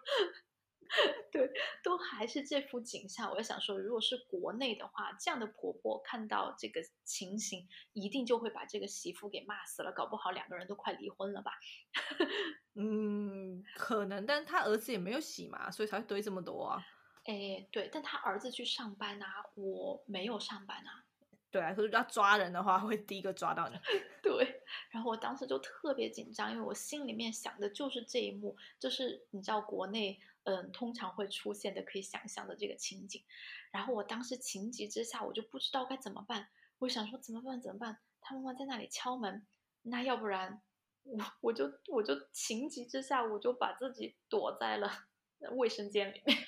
[1.32, 1.52] 对，
[1.84, 3.30] 都还是这幅景象。
[3.30, 11.52] 我在想说，如果是国内的话，这样的婆婆看到这个情形，一定就会把这个媳妇给骂死了，搞不好两个人都快离婚了吧？
[12.76, 16.86] 嗯，可能，但他儿子也没有洗嘛，所以才会堆这么多啊。
[17.26, 21.04] 哎，对，但他儿子去上班啊，我没有上班啊。
[21.52, 23.76] 对啊，可是要抓人的话，会第一个抓到你。
[24.22, 30.20] 对，然后我当时就特别紧张，因为我心里面想的就是这一幕，就是你知道国内。
[30.46, 33.24] 嗯，通常会出现的可以想象的这个情景，
[33.72, 36.48] 然后我当时情急之下，我就不知道该怎么办。
[36.80, 37.60] 我想说怎么办？
[37.60, 37.98] 怎么办？
[38.22, 39.46] 他妈妈在那里敲门，
[39.84, 40.62] 那要不然
[41.04, 45.08] 我我就我就情急之下，我就把自己躲在了
[45.52, 46.38] 卫生间里面。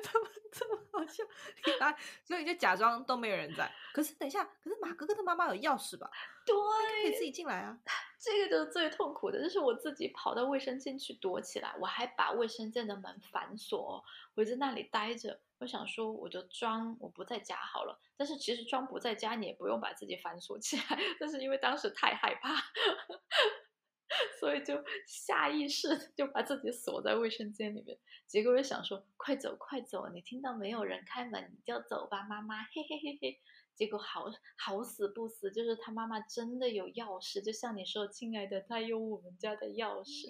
[0.00, 1.24] 怎么这么好笑？
[1.66, 3.70] 你来，所以你就假装都没有人在。
[3.92, 6.10] 可是等一下，可是马哥哥的妈妈有钥匙吧？
[6.46, 6.54] 对，
[7.02, 7.78] 可以自己进来啊。
[8.20, 14.04] 这个就是最痛苦的，就是我自己跑到卫生间去躲起来，我还把卫生间的门反锁，
[14.34, 15.40] 我在那里待着。
[15.60, 17.98] 我想说，我就装我不在家好了。
[18.16, 20.82] 但是其实装不在家，你也不用把自己反锁起来。
[21.18, 22.54] 但是因为当时太害怕。
[24.40, 33.40] 所以就下意识就把自己锁在卫生间里面，结果又想说快走快走，你听到没有人开门你就走吧，妈妈嘿嘿嘿嘿。
[33.78, 34.26] 结果好
[34.58, 40.28] 好死不死，就是他妈妈真的有钥匙，就像你说，亲爱的，他有我们家的钥匙，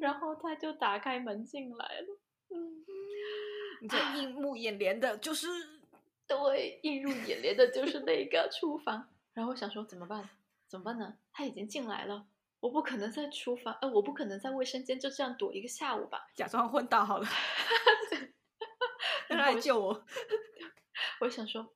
[0.00, 2.18] 然后他就打开门进来了。
[2.50, 2.84] 嗯，
[3.82, 5.48] 你这映入眼帘的就是
[6.28, 9.08] 对，映入眼帘的就是那个厨房。
[9.32, 10.28] 然后我想说怎么办？
[10.68, 11.16] 怎么办呢？
[11.32, 12.26] 他已经进来了。
[12.60, 16.28] 我不可能在厨房，呃，我不可能在卫生间就这样躲一个下午吧？
[16.34, 17.26] 假装昏倒好了
[19.28, 20.04] 让他来救我！
[21.20, 21.66] 我想说，唉，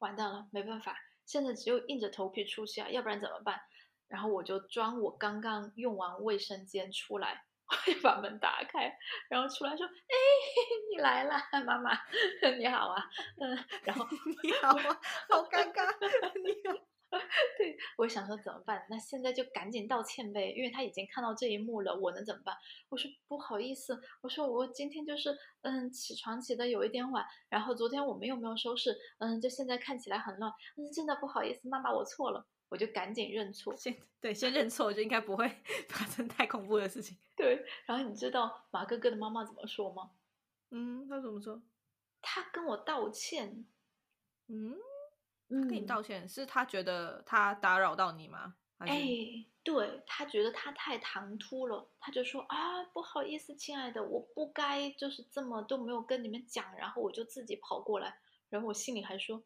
[0.00, 3.60] 完蛋了，没办法，现在只有硬着头皮出去啊，要不然怎么办？
[4.08, 8.92] 然后我就装我刚刚用完卫生间出来，我就把门打开，
[9.30, 10.14] 然后出来说：“哎，
[10.90, 11.92] 你来啦，妈妈，
[12.58, 13.08] 你好啊。”
[13.40, 14.04] 嗯，然后
[14.42, 15.86] 你好啊，好尴尬，
[16.42, 16.89] 你好。
[17.58, 18.86] 对，我想说怎么办？
[18.88, 22.54] 那现在就赶紧道歉呗，因为他已经看到这一幕了，我能怎么办？
[22.88, 33.74] 我说不好意思，我说我今天就是嗯起床起的有一点晚，然后昨天我们又没有收拾，嗯，就现在看起来很乱，嗯，真的不好意思，妈妈我错了，我就赶紧认错。
[33.76, 35.48] 先对，先认错，就应该不会
[35.90, 37.18] 发生太恐怖的事情。
[37.36, 40.12] 对，然后你知道马哥哥的妈妈怎么说吗？
[40.70, 41.60] 嗯，他怎么说？
[42.22, 43.66] 他跟我道歉。
[44.46, 44.76] 嗯。
[45.50, 48.54] 跟你道歉，是他觉得他打扰到你吗？
[48.78, 49.04] 哎，
[49.62, 58.16] 对他觉得他太唐突了，他就说啊，不好意思，亲爱的，我不该就是这么都没有跟你们讲，然后我就自己跑过来，
[58.48, 59.42] 然后我心里还说，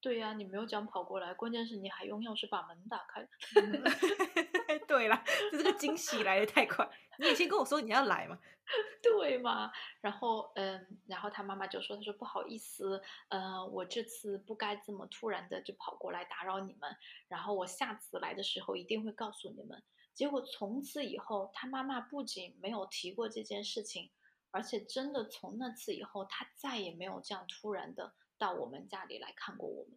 [0.00, 3.28] 对呀，你没有讲跑过来，关键是你还用钥匙把门打开。
[4.90, 5.22] 对了，
[5.52, 6.84] 就这个惊喜来的太快，
[7.20, 8.36] 你也先跟我说你要来嘛。
[9.00, 9.70] 对嘛？
[10.00, 16.90] 然后，嗯，然后他妈妈就说：“他说不好意思，呃，我这次不该这么突然的就跑过来打扰你们，
[17.28, 19.80] 然后我下次来的时候一定会告诉你们。”
[20.12, 24.10] 结果从此以后，他妈妈不仅没有提过这件事情，
[24.50, 29.96] 而且真的从那次以后，他再也没有这样突然的到我们家里来看过我们。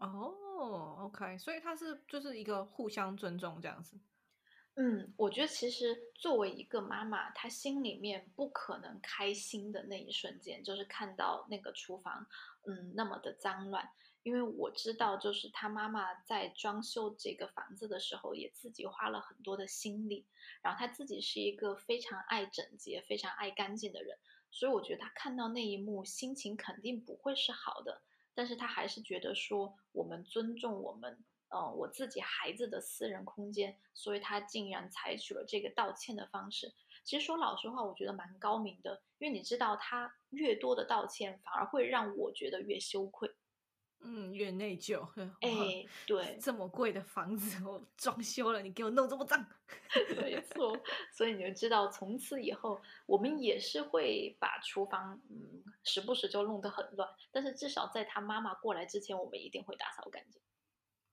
[0.00, 4.00] 哦，OK，所以他是就是一个互相尊重这样子。
[4.76, 12.26] 嗯，我觉得其实作为一个妈妈，她心里面不可能开心的那一瞬间，就是看到那个厨房，
[12.66, 13.86] 嗯，那么的脏乱。
[14.22, 20.26] 因为我知道，就是她妈妈在装修这个房子的时候，也自己花了很多的心力。
[20.62, 24.16] 然后她自己是一个非常爱整洁、非常爱干净的人，
[24.50, 28.02] 所以我觉得她看到那一幕，心情肯定不会是好的。
[28.40, 31.22] 但是他还是觉得说，我们尊重我们。
[31.50, 36.72] 嗯，我自己孩子的私人空间，所以他竟然采取了这个道歉的方式。
[37.04, 43.30] 其实说老实话，我觉得蛮高明的，因为你知道，他越多的道歉，反而会让我觉得越羞愧，
[44.02, 45.06] 嗯，越内疚。
[45.40, 49.44] 哎，对，这么贵的房子，我装修了，你给我弄这么脏，
[50.16, 50.76] 没错。
[51.12, 60.40] 所以你就知道，从此以后，我们也是会把厨房，嗯，时不时就弄得很乱，但是至少在他妈妈过来之前，我们一定会打扫干净。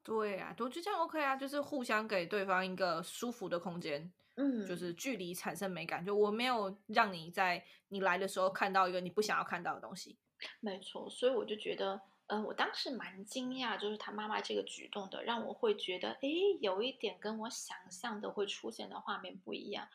[0.04, 6.06] 对啊，我就这样 OK 啊，就是互相给对方一个舒服的空间，嗯，就是距离产生美感。
[6.06, 10.18] 就我没有让你在你来的时候看到一个你不想要看到的东西。
[10.62, 16.30] 没错，所以我就觉得，嗯，我当时蛮惊讶，就是他妈妈这个举动的，让我会觉得，哎，
[16.62, 19.88] 有一点跟我想象的会出现的画面不一样。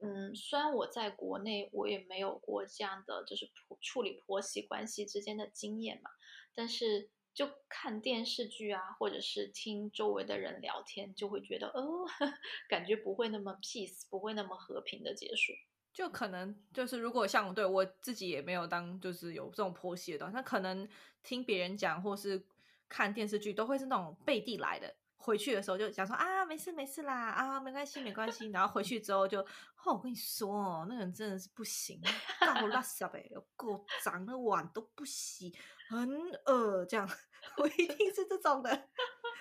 [0.00, 6.10] 嗯，虽然我在国内我也没有过这样的就是处理婆媳关系之间的经验嘛，
[6.54, 7.10] 但是。
[7.34, 12.04] 就看电视剧啊，或者是听周围的人聊天，就会觉得哦，
[12.68, 15.52] 感觉不会那么 peace，不会那么和平的结束。
[15.98, 20.88] 就可能就是如果像对我自己也没有当就是有这种婆媳的，他可能
[21.24, 22.40] 听别人讲或是
[22.88, 24.94] 看电视剧，都会是那种背地来的。
[25.16, 28.48] 回去的时候就讲说啊，没事没事啦，啊，没关系没关系。
[28.50, 32.00] 然后回去之后就，哦，我跟你说哦，那个人真的是不行，
[32.40, 35.52] 够垃圾呗，有够脏的碗都不洗，
[35.88, 36.08] 很
[36.46, 37.10] 恶这样。
[37.58, 38.88] 我一定是这种的，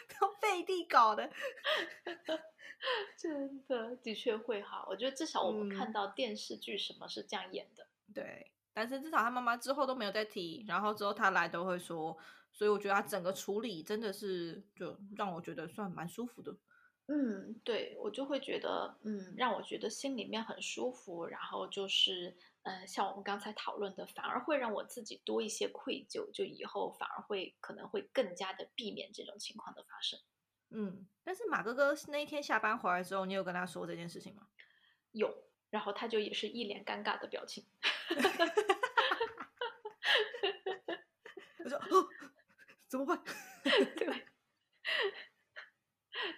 [0.07, 1.29] 都背地搞的，
[3.17, 4.85] 真的的确会哈。
[4.87, 8.51] 我觉得至少我们看到电视剧什么是这样演的，对。
[8.73, 12.17] 但是至少他妈妈之后都没有再提，然后之后他来都会说。
[12.53, 16.55] 所以我觉得他整个处理真的是，就让我觉得算蛮舒服的。
[17.07, 30.19] 嗯，对，我就会觉得，嗯，让我觉得心里面很舒服，然后就是，嗯，像我们刚才讨论的，反而会让我自己多一些愧疚，就以后反而会可能会更加的避免这种情况的发生。
[30.71, 34.49] 嗯，但是马哥哥那一天下班回来之后，你有跟他说这件事情吗？
[35.13, 35.33] 有，
[35.69, 37.65] 然后他就也是一脸尴尬的表情。
[41.63, 42.09] 我说：“哦，
[42.89, 43.23] 怎么办？”
[43.95, 44.26] 对。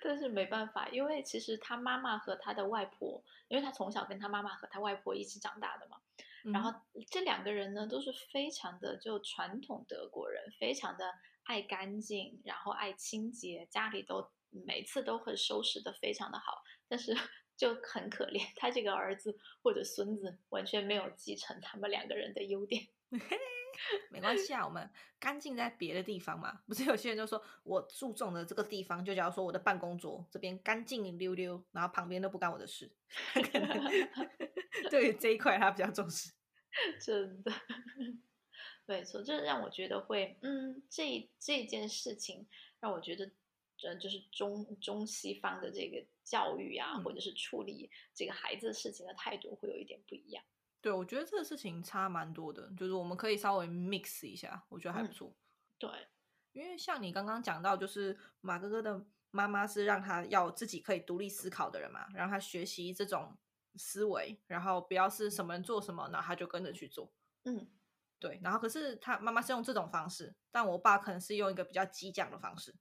[0.10, 5.98] 但是没办法，因为其实他妈妈和他的外婆，因为他从小跟他妈妈和他外婆一起长大的嘛，
[6.52, 6.74] 然后
[7.12, 17.16] 这两个人呢都是非常的就传统德国人，非常的爱干净，然后爱清洁，家里都每次都会收拾的非常的好，但是
[17.56, 22.88] 就很可怜，他这个儿子或者孙子完全没有继承他们两个人的优点。
[24.12, 24.90] 没关系啊，我们
[25.20, 26.62] 干净在别的地方嘛。
[26.68, 32.92] 不是有些人就说我注重的这个地方，就假如说我的办公桌这边干净溜溜，然后旁边都不干我的事。
[34.92, 36.32] 对这一块他比较重视，
[37.02, 37.52] 真的。
[38.86, 42.48] 没错，这让我觉得会，嗯，这这件事情
[42.80, 43.32] 让我觉得，
[43.84, 50.44] 呃，就是中中西方的这个教育啊，或者是处理这个孩子事情的态度会有一点不一样。
[50.82, 55.36] 对，我觉得这个事情差蛮多的，就是我们可以稍微 mix 一下，我觉得还不错。
[55.78, 55.90] 对，
[56.54, 63.38] 因为像你刚刚讲到，就是马哥哥的妈妈是让他要自己可以独立思考的人嘛，让他学习这种
[63.76, 67.12] 思维，然后不要是什么人做什么，那他就跟着去做。
[67.44, 67.68] 嗯，
[68.18, 68.40] 对。
[68.42, 72.74] 然后可是他妈妈是用这种方式，但我爸可能是用一个比较激将的方式。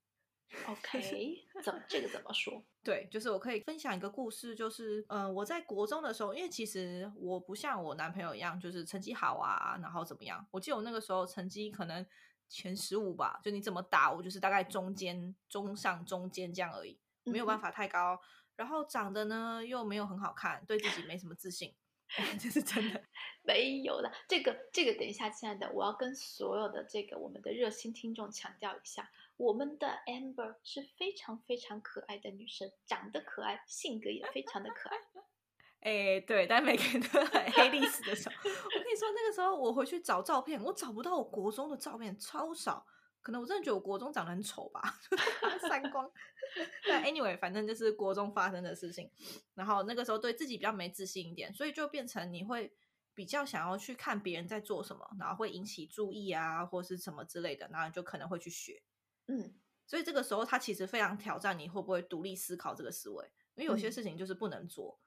[0.67, 2.63] OK， 怎么这个怎么说？
[2.83, 10.45] 对，就是我可以分享一个故事，就是嗯，我在国中的时候，因为其实我不像我男朋友一样，就是成绩好啊，然后怎么样？
[10.51, 12.05] 我记得我那个时候成绩可能
[12.47, 18.19] 前十五吧，就你怎么打我，就是大概中间、中上、中间这样而已，没有办法太高。
[18.55, 21.73] 然后长得呢又没有很好看，对自己没什么自信，
[22.39, 23.01] 这是真的
[23.43, 24.11] 没有的。
[24.27, 29.11] 这个这个，等一下，亲爱的，我要跟所有的这个我们的热心听众强调一下。
[29.39, 34.97] 我们的 Amber 是非常非常可爱的女生，长得可爱，性格也非常的可爱。
[35.79, 42.85] 哎，对，但每个人都很 黑历史的时候， 我跟你说，那个时候我回去找照片，我找不到我国中的照片，超少。
[43.21, 44.81] 可能我真的觉得我国中长得很丑吧，
[45.69, 46.11] 三光。
[46.85, 49.09] 但 anyway，反正就是国中发生的事情。
[49.55, 52.73] 然后那个时候对自己比较没自信一点，所以就变成你会
[53.13, 58.81] 比较想要去看别人在做什么，然后会引起注意啊，或是什么之类的，然后就可能会去学。
[59.29, 59.53] 嗯，
[59.85, 64.99] 所以这个时候他其实非常挑战你会不会独立思考这个思维，因为有些事情就是不能做，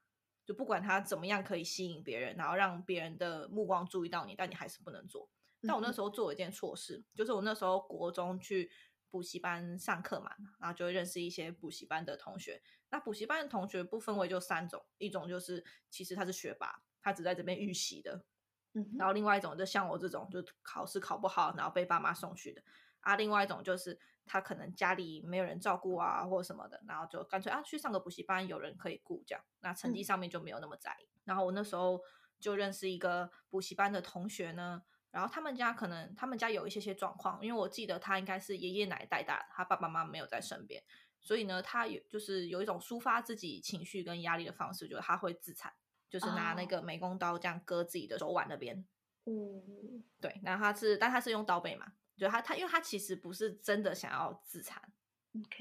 [0.45, 5.29] 就不管他怎么样可以吸引别人，然后让别人的目光注意到你，但你还是不能做。
[5.67, 8.71] 但我那时候做了一件错事，就是我那时候国中去
[9.09, 12.61] 补习班上课嘛，然后就会认识一些补习班的同学。
[12.89, 18.25] 那补习班的同学不分为就三种，一种就是其实他是学霸，他只在这边预习的，
[18.73, 22.61] 嗯，然后另外一种就像我这种，就考试考不好，然后被爸妈送去的。
[23.03, 31.07] 啊，另外一种就是他可能家里没有人照顾啊，或者什么的，然后就干脆啊去上个补习班，有人可以顾这样，那成绩上面就没有那么在意。
[31.25, 32.01] 然后我那时候
[32.39, 34.81] 就认识一个补习班的同学呢，
[35.11, 40.83] 然后他们家可能他们家有一些些状况，因为我记得他应该是爷爷奶奶带大的，他爸爸妈妈没有在身边，
[41.21, 45.71] 所以呢，他有就是有一种抒发自己情绪跟压力的方式，就是他会自残，
[46.09, 48.85] 就是拿那个美工刀这样割自己的手腕那边。
[49.25, 51.93] 嗯，对，然后他是，但他是用刀背嘛。
[52.17, 54.81] 就他他，因为他其实不是真的想要自残，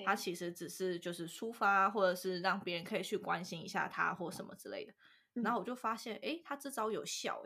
[0.04, 4.92] 他其实只是就是抒发，或者是让别人可以去关心一下他或什么之类的。
[5.34, 7.42] 然后我就发现，哎，他这招有效，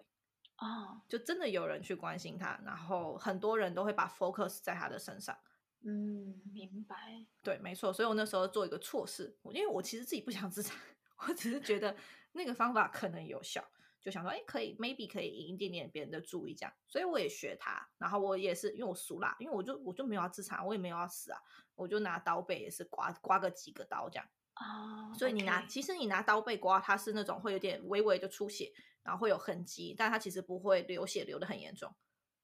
[0.59, 5.38] 哎，哦，就真的有人去关心他，然后很多人都会把 focus 在他的身上。
[5.84, 7.24] 嗯，明白。
[7.42, 7.92] 对，没错。
[7.92, 10.76] 所以我那时候做一个错事，因为我其实自己不想自残，
[11.28, 11.96] 我只是觉得
[12.32, 13.64] 那个方法可能有效。
[14.07, 21.40] 就想说，哎，可以，maybe 可以引一点点别人的注意，这样，所以我也学他，然后我也是，因为我熟啦，因为我就我就没有要自残，我也没有要死啊，
[21.74, 31.92] 我就拿刀背也是刮刮个几个刀这样啊，所以你拿，其实你拿刀背刮，它是那种会有点微微的出血，然后会有痕迹，但它其实不会流血流的很严重，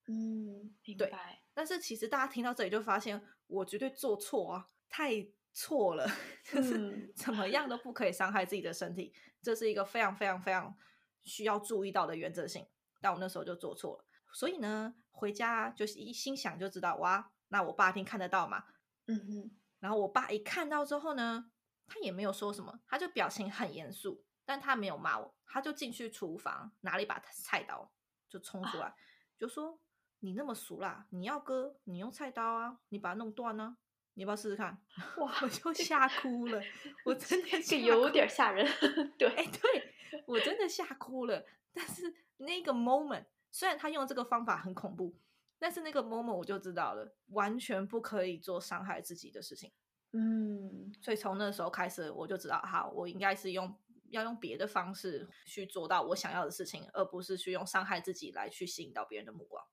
[0.08, 1.44] 嗯，明白。
[1.54, 6.06] 但是其实大家听到这里就发现，我绝对做错啊，太错了，
[6.50, 10.76] 就是怎么样都不可以伤害自己的身体，这是一个非常非常非常。
[11.25, 12.66] 需要注意到的原则性，
[13.01, 18.64] 但我那时候就做错了，所以呢，回家就是一心想就知道，哇，那我爸一定看得到嘛，
[19.07, 19.51] 嗯哼，
[19.81, 21.51] 然后我爸一看到之后呢，
[21.87, 27.93] 他也没有说什么，他就表情很严肃，但他没有骂我，他就进去厨房拿了一把菜刀，
[28.29, 28.95] 就冲出来，
[29.39, 29.79] 就说
[30.20, 33.77] ：“你那么熟啦，你要割，你用菜刀啊，你把它弄断呢。”
[34.14, 34.79] 你要不要试试看？
[35.16, 36.62] 哇 我就吓哭了，
[37.07, 38.70] 我真的 吓这有哭点吓人。
[39.16, 39.95] 对，哎、对
[40.26, 41.44] 我真的吓哭了。
[41.72, 45.14] 但是那个 moment，虽然他用这个方法很恐怖，
[45.58, 49.72] 但是那个 moment 我就知道了，完全不可以做伤害自己的事情。
[50.12, 53.74] 嗯所以从那时候开始，我就知道，好，我应该是用
[54.10, 59.64] 要用别的方式去做到我想要的事情，而不是去用伤害自己来去吸引到别人的目光。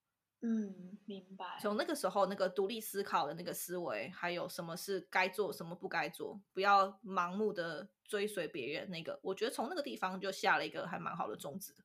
[0.42, 1.58] 嗯，明白。
[1.62, 11.76] 从那个时候，那个独立思考的那个思维，还有什么是该做，什么不该做，不要盲目的追随别人，那个我觉得从那个地方就下了一个还蛮好的种子。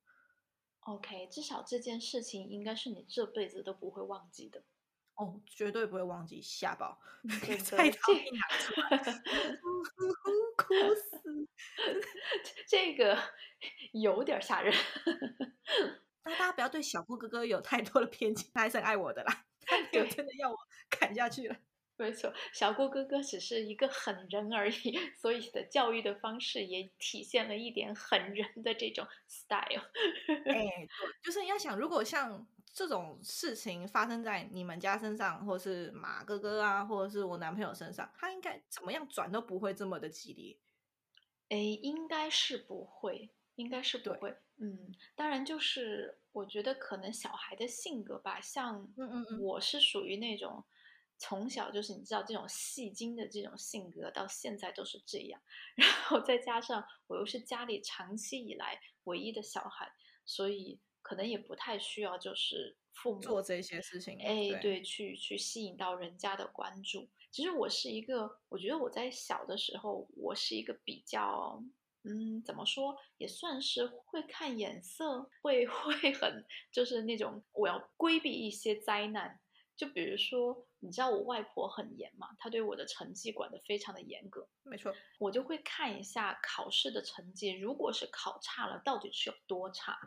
[0.80, 4.62] OK，至少这件事情应该是你这辈子都不会忘记的。
[5.16, 7.00] 哦，绝对不会忘记吓爆，
[7.46, 8.98] 真的 菜刀一拿出来，
[10.58, 11.48] 哭死！
[12.68, 13.16] 这个
[13.92, 14.74] 有点吓人。
[16.24, 20.56] 那大家不要对小布哥哥有太多的偏见，他还是很爱我的啦，他没有真的要我
[20.90, 21.56] 砍下去了。
[21.96, 29.84] 没错，小郭哥哥只是一个狠人而已， 所以的教育的方式也体现了一点狠人的这种 style。
[30.26, 30.88] 哎、对，
[31.22, 40.58] 就是你要想，如果像这种事情发生在你们家身上，或是马哥哥啊，或者是我男朋友身上，他应该怎么样转都不会这么的激烈。
[41.50, 44.34] 哎，应该是不会，应该是不会。
[44.58, 50.64] 嗯，当然就是我觉得可能小孩的性格吧，像嗯嗯嗯我是属于那种
[51.18, 55.40] 从小就是你知道这种戏精的这种性格，到现在都是这样。
[55.76, 59.90] 然后再加上我又是家里长期以来唯一的小孩，
[60.24, 67.08] 所以可能也不太需要就是父母做这些事情，哎，对对，去去吸引到人家的关注。
[67.30, 71.60] 其实我是一个，我觉得我在小的时候，我是一个比较，
[72.04, 79.40] 嗯，怎么说，也算是会看眼色，会 会很，就是那种我要规避一些灾难。
[79.76, 89.98] 就比如说，你知道我外婆很严嘛，她对我的成绩管得非常的严格，没错，我就会看一下考试的成绩，如果是考差了，到底是有多差？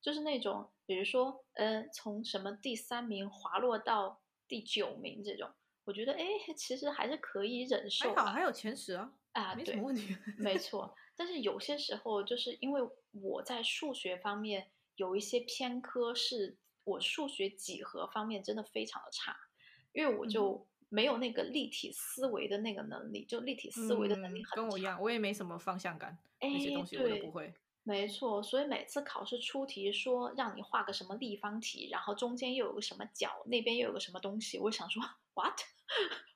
[0.00, 5.50] 就是那种，比如说，呃，从什么第三名滑落到第九名这种，
[5.82, 6.24] 我觉得，哎，
[6.56, 8.22] 其实还是可以忍受还。
[8.22, 10.16] 好还有前十啊，啊，对没什么，问题。
[10.36, 10.94] 没 错。
[11.18, 19.36] 但是有些时候，就是因为我在数学方面有一些偏科，是我数学几何方面真的非常的差，
[19.92, 27.52] 因为我嗯就没有那个立体思维的那个能力，就立体思维的能力嗯很差跟我一样，我也没什么方向感，那些哎东西我都不会。
[27.82, 35.02] 没错，所以每次考试出题说让你画个什么立方体，然后中间又有个什么角，那边又有个什么东西，我想说
[35.34, 35.58] what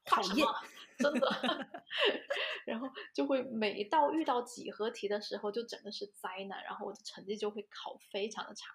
[0.07, 0.55] 画什么？
[1.03, 1.29] 真的，
[2.65, 8.73] 然后就会每到遇到几何题的时候，就整个是灾难，然后我的成绩就会考非常的差。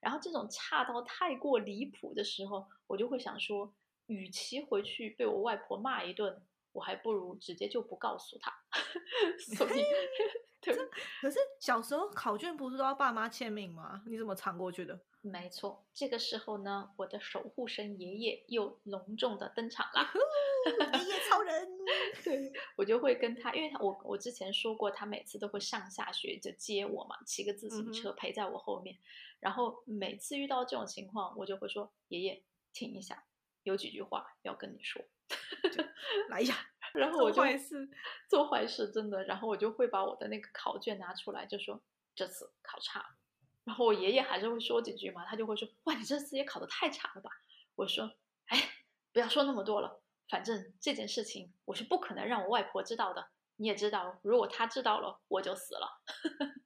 [0.00, 3.74] 然后这种差到太过离谱的时候，我就会想说，
[4.06, 6.42] 与其回去被我外婆骂一顿，
[6.72, 8.52] 我还不如直接就不告诉他。
[9.56, 9.84] 所以，
[10.60, 10.74] 对。
[11.20, 14.02] 可是小时候考卷不是都要爸妈签名吗？
[14.06, 14.98] 你怎么藏过去的？
[15.22, 20.10] 没错，这个时候呢，我的守护神爷爷又隆重的登场啦。
[20.98, 21.68] 爷爷超人，
[22.24, 28.96] 对我就会跟他，因为他我我之前说过，他每次都会上下学就接我嘛，骑个自行车陪在我后面。
[29.40, 32.42] 然后每次遇到这种情况，我就会说：“爷爷，
[32.72, 33.24] 停一下，
[33.62, 35.02] 有几句话要跟你说。
[36.28, 36.54] 来一下，
[36.94, 37.90] ”然后我就做坏事，
[38.28, 39.24] 做坏事，真的。
[39.24, 41.82] 然后我就会把我的那个考卷拿出来，就说
[42.14, 43.06] 这次考差了。
[43.64, 47.30] 然后我爷爷还是会说几句嘛，他就会说：“哇，你这次也考得太差了吧？”
[47.76, 48.10] 我说
[48.46, 48.58] ：“哎，
[49.12, 53.30] 不要说那么多了，反正这件事情我是不可能让我外婆知道的。
[53.56, 56.02] 你也知道，如果她知道了，我就死了。”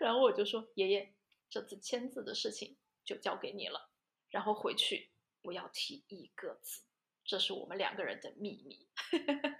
[0.00, 1.14] 然后我就说：“爷爷，
[1.48, 3.90] 这次签字的事情就交给你了，
[4.30, 5.12] 然后回去
[5.42, 6.82] 不要提一个字，
[7.24, 8.86] 这是我们两个人的秘密。”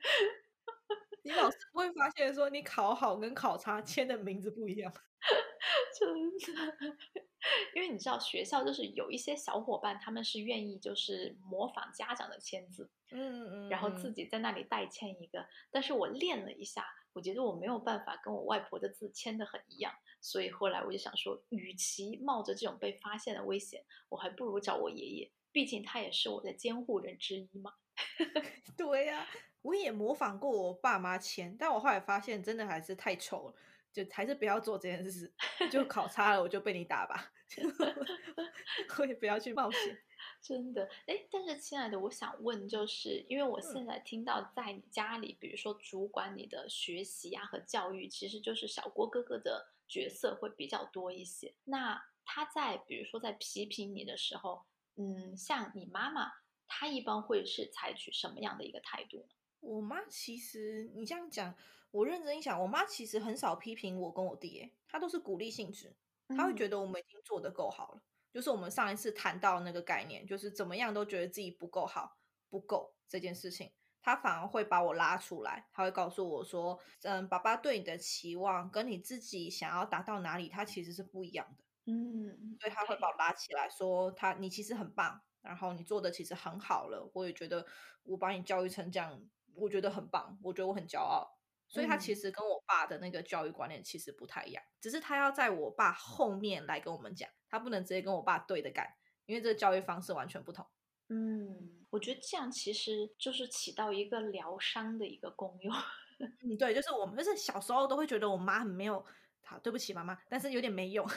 [1.25, 5.01] 你老师不会发现说你考好跟考差签的名字不一样吗？
[5.99, 6.77] 真的，
[7.75, 15.47] 因为你知道学校就是有一些小伙伴，他们是愿意就是模仿家长的签字，嗯嗯然后自己在那里代签一个。
[15.71, 16.85] 但是我练了一下，
[17.15, 27.73] 我觉得我没有办法跟我外婆的字签的很一样，所以后来我就想说，与其冒着这种被发现的危险，我还不如找我爷爷，毕竟他也是我的监护人之一嘛。
[28.77, 29.25] 对呀、
[29.63, 33.55] 我也模仿过我爸妈签，但我后来发现真的还是太丑了，
[33.93, 35.33] 就还是不要做这件事。
[35.71, 37.33] 就考差了，我就被你打吧，
[38.99, 40.03] 我也不要去冒险。
[40.43, 51.55] 真的，哎，但是亲爱的，我想问，就是因为我嗯现在听到在你家里，比如说主管你的学习啊和教育，其实就是小郭哥哥的角色会比较多一些。
[51.65, 54.65] 那他在比如说在批评你的时候，
[54.97, 56.33] 嗯，像你妈妈
[56.67, 59.35] 她一般会是采取什么样的一个态度呢？
[59.61, 61.55] 我妈其实你这样讲，
[61.91, 65.97] 我认真一想，我妈其实很少批评我跟我弟，她都是鼓励性质，
[66.29, 68.03] 她会觉得我们已经做得够好了。
[68.33, 72.19] 就是我们上一次谈到那个概念，就是怎么样都觉得自己不够好、
[72.51, 73.73] 不够这件事情，
[74.03, 87.11] 她反而会把我拉出来，她会告诉我说：“嗯，爸爸对你的期望跟你自己想要达到哪里，他其实是不一样的。”嗯，所以他会把我拉起来说：“他你其实很棒，然后你做的其实很好了。
[87.15, 87.67] 我也觉得
[88.05, 89.23] 我把你教育成这样。”
[89.57, 91.31] 我觉得很棒，我觉得我很骄傲，
[91.69, 98.85] 所以他其实跟我爸的那个教育观念其实不太一样，只是他要在我爸后面来跟我们讲，他不能直接跟我爸对的干，
[99.27, 100.67] 因为这个教育方式完全不同。
[101.09, 105.73] 嗯，我觉得这样其实就是起到一个疗伤的一个功用。
[106.43, 109.07] 嗯，对，就是我们就是小时候都会觉得我妈很没有，
[109.45, 111.15] 好对不起妈妈，但是有点没用， 被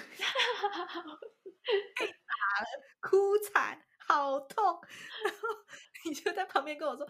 [2.08, 2.12] 打
[2.62, 2.68] 了，
[3.02, 4.64] 哭惨，好痛，
[5.24, 5.48] 然后
[6.06, 7.08] 你就在旁边跟我说。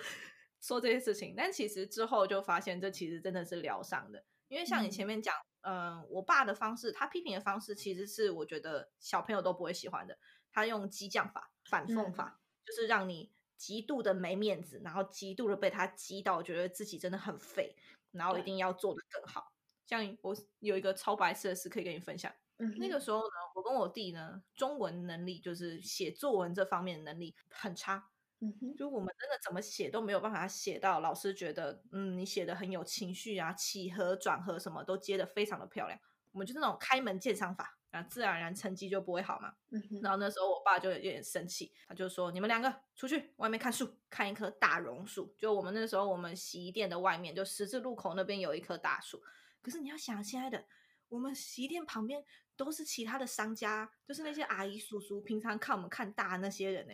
[0.59, 4.25] 说这些事情，但其实之后就发现，这其实真的是疗伤的。
[4.47, 10.17] 因为像你前面讲，嗯，我爸的方式，他批评的方式，其实是我觉得小朋友都不会喜欢的。
[10.51, 17.77] 他用激将法、反讽法，就是让你极度的没面子，然后极度的被他激到，觉得自己真的很废，
[18.11, 19.53] 然后一定要做的更好。
[19.87, 22.31] 像我有一个超白痴的事可以跟你分享。
[22.77, 28.09] 那个时候呢，我跟我弟呢，中文能力就是写作文这方面的能力很差。
[28.39, 35.99] 嗯哼，就我们真的怎么写都没有办法写到老师觉得，嗯，你写的很有情绪啊，起合转合什么都接的非常的漂亮。
[36.31, 39.53] 我们就是那种开门见山法，啊，自然而然成绩就不会好嘛。
[39.69, 49.21] 嗯哼，然后那时候我爸就有点生气，他就说：“你们两个出去外面看树，看一棵大榕树。”就我们那时候我们洗衣店的外面，就十字路口那边有一棵大树。
[49.67, 50.65] 可是你要想，亲爱的，
[51.09, 52.23] 我们洗衣店旁边
[52.55, 56.93] 都是其他的商家，就是那些阿姨叔叔，平常看我们看大那些人呢。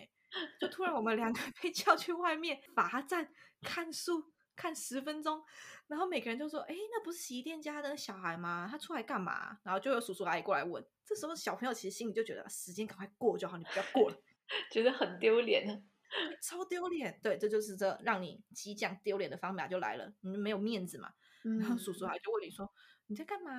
[0.59, 5.43] 就突然我们两个 被叫去外面罚站看树看十分钟，
[5.85, 8.67] 然后每个人就说：“哎，那不是洗衣店家的小孩吗？
[8.67, 10.83] 他出来干嘛？”然后就有叔叔阿姨过来问。
[11.05, 14.17] 这时候小朋友其实心里就觉得时间赶快过就好，你不要过了，
[14.73, 15.87] 觉得很丢脸，
[16.41, 17.19] 超丢脸。
[17.21, 21.13] 对，这就是这让你激将丢脸的方法就来了，你没有面子嘛。
[21.59, 22.69] 然后叔叔还就问你说
[23.07, 23.51] ：“你在干嘛？”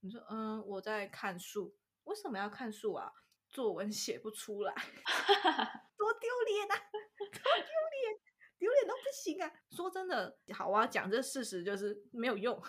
[0.00, 1.76] 你说：“嗯，我在看书。
[2.04, 3.12] 为什么要看书啊？”
[3.50, 4.74] 作文写不出来，
[5.96, 6.74] 多丢脸啊！
[7.16, 8.20] 多丢脸，
[8.58, 9.50] 丢脸都不行啊！
[9.70, 12.62] 说真的，好啊，讲这事实就是没有用。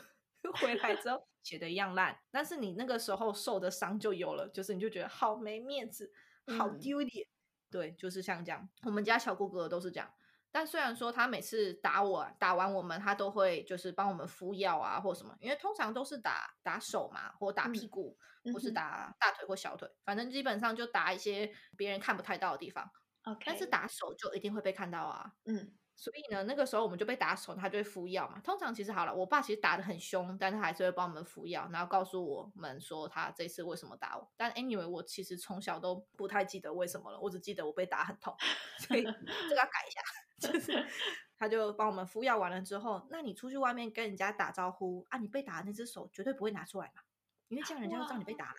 [0.61, 6.09] 回来之后写的一样烂，但是你那个时候受的伤就有了，就是你就觉得好没面子，
[6.57, 7.27] 好丢脸。
[7.69, 10.09] 对，就是像这样，我们家小哥哥都是这样。
[10.51, 18.17] 但虽然说他每次打我，打完我们，他都会就是帮我们敷药啊，或什么，因为通常都是打打手嘛，或打屁股，
[18.53, 22.89] 或是打大腿或小腿，反正基本上就打一些别人看不太到的地方。
[23.23, 25.33] OK，但是打手就一定会被看到啊。
[25.45, 28.39] 嗯，所以呢，那个时候我们就被打手，他就会敷药嘛。
[28.39, 34.31] 通常其实好了，我爸其实打的很凶，但他还是会帮我们敷药，然后告诉我们说他这次为什么打我。
[34.37, 38.33] 但 anyway，我其实从小都不太记得为什么了，我只记得我被打很痛，
[38.79, 39.99] 所以这个要改一下。
[40.39, 40.87] 就是，
[41.37, 47.01] 他就帮我们敷药完了之后，那你出去外面跟人家打招呼啊，你被打的那只手绝对不会拿出来嘛，
[47.49, 48.55] 因为这样人家就知道你被打啦，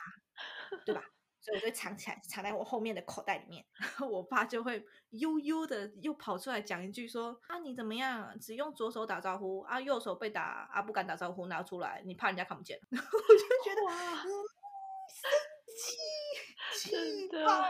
[0.85, 1.03] 对吧？
[1.41, 3.65] 所以我就藏起来，藏在我后面的口袋里面。
[3.79, 8.39] 然 后我爸就会悠悠的又跑出来讲一句说：“啊，你怎么样？
[8.39, 14.23] 只用左手打招呼啊，右手被打啊，不敢打招呼拿出来，你怕人家看不见。”然 后我就觉得哇，
[15.09, 15.31] 生
[15.77, 17.65] 气，气爆，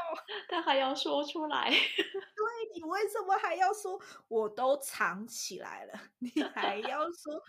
[0.49, 1.71] 他还要说出来。
[1.71, 4.01] 对你为什么还要说？
[4.29, 7.41] 我都藏起来了，你还要说？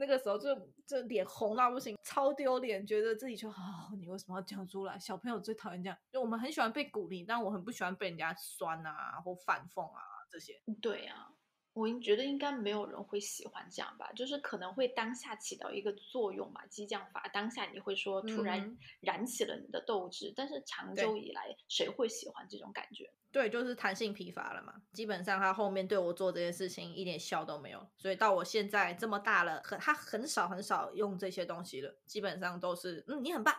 [0.00, 0.48] 那个时候就
[0.86, 3.94] 就脸红到不行，超丢脸，觉得自己就好。
[3.98, 4.98] 你为什么要讲出来？
[4.98, 10.54] 小朋友最讨厌这样，就我们很喜欢被鼓励，但我很不喜欢被人家酸啊或反讽啊这些。
[10.80, 11.28] 对呀。
[11.72, 17.28] 我觉得应该没有人会喜欢这样吧，就是可能会当下起到一个作用嘛，激将法。
[17.32, 23.10] 当下你会说突然燃起了你的斗志，但是长久以来谁会喜欢这种感觉？
[23.32, 24.74] 对，就是弹性疲乏了嘛。
[24.92, 33.54] 基本上他后面对我做这些事情一点效都没有，所以到我现在这么大了，很他很少很少用这些东西了，基本上都是嗯你很棒，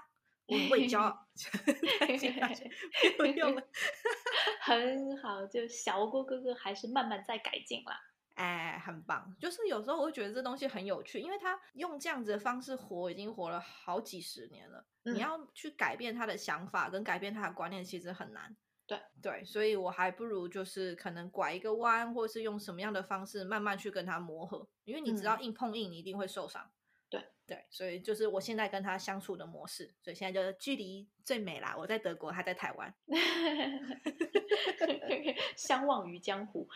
[0.47, 1.27] 我会骄傲，
[3.19, 3.63] 没有用了。
[4.61, 7.99] 很好，就小郭哥哥还是慢慢在改进啦。
[8.35, 9.35] 哎，很棒。
[9.39, 14.85] 就是有时候我会觉得这东西很有趣，因为他用这样子的方式活，已经活了好几十年了。
[15.03, 18.55] 你要去改变他的想法跟改变他的观念，其实很难。
[18.87, 24.67] 对对，所以我还不如就是可能拐一个弯，或是用什么样的方式慢慢去跟他磨合。
[24.83, 26.69] 因为你知道硬碰硬，你一定会受伤。
[27.51, 31.75] 对对，所以就是我现在跟他相处的模式，所以现在就是距离最美啦。
[31.77, 32.93] 我在德国，他在台湾。
[35.57, 36.67] 相忘于江湖。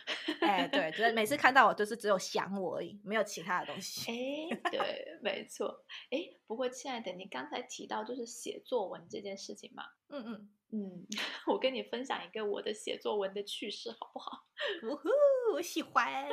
[0.42, 4.12] 哎，对，就是每次看到我，就是只有想我而已，没有其他的东西。
[4.12, 5.86] 哎，对，没错。
[6.12, 9.86] 哎，不过亲爱的，你刚才提到就是写作文这件事情嘛？
[10.10, 11.08] 嗯嗯嗯，
[11.48, 14.46] 我跟你分享一个我的写作文的趣事，好不好？
[14.84, 15.10] 呜呼，
[15.54, 16.28] 我喜欢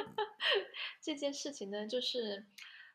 [1.00, 2.44] 这件事情呢，就是。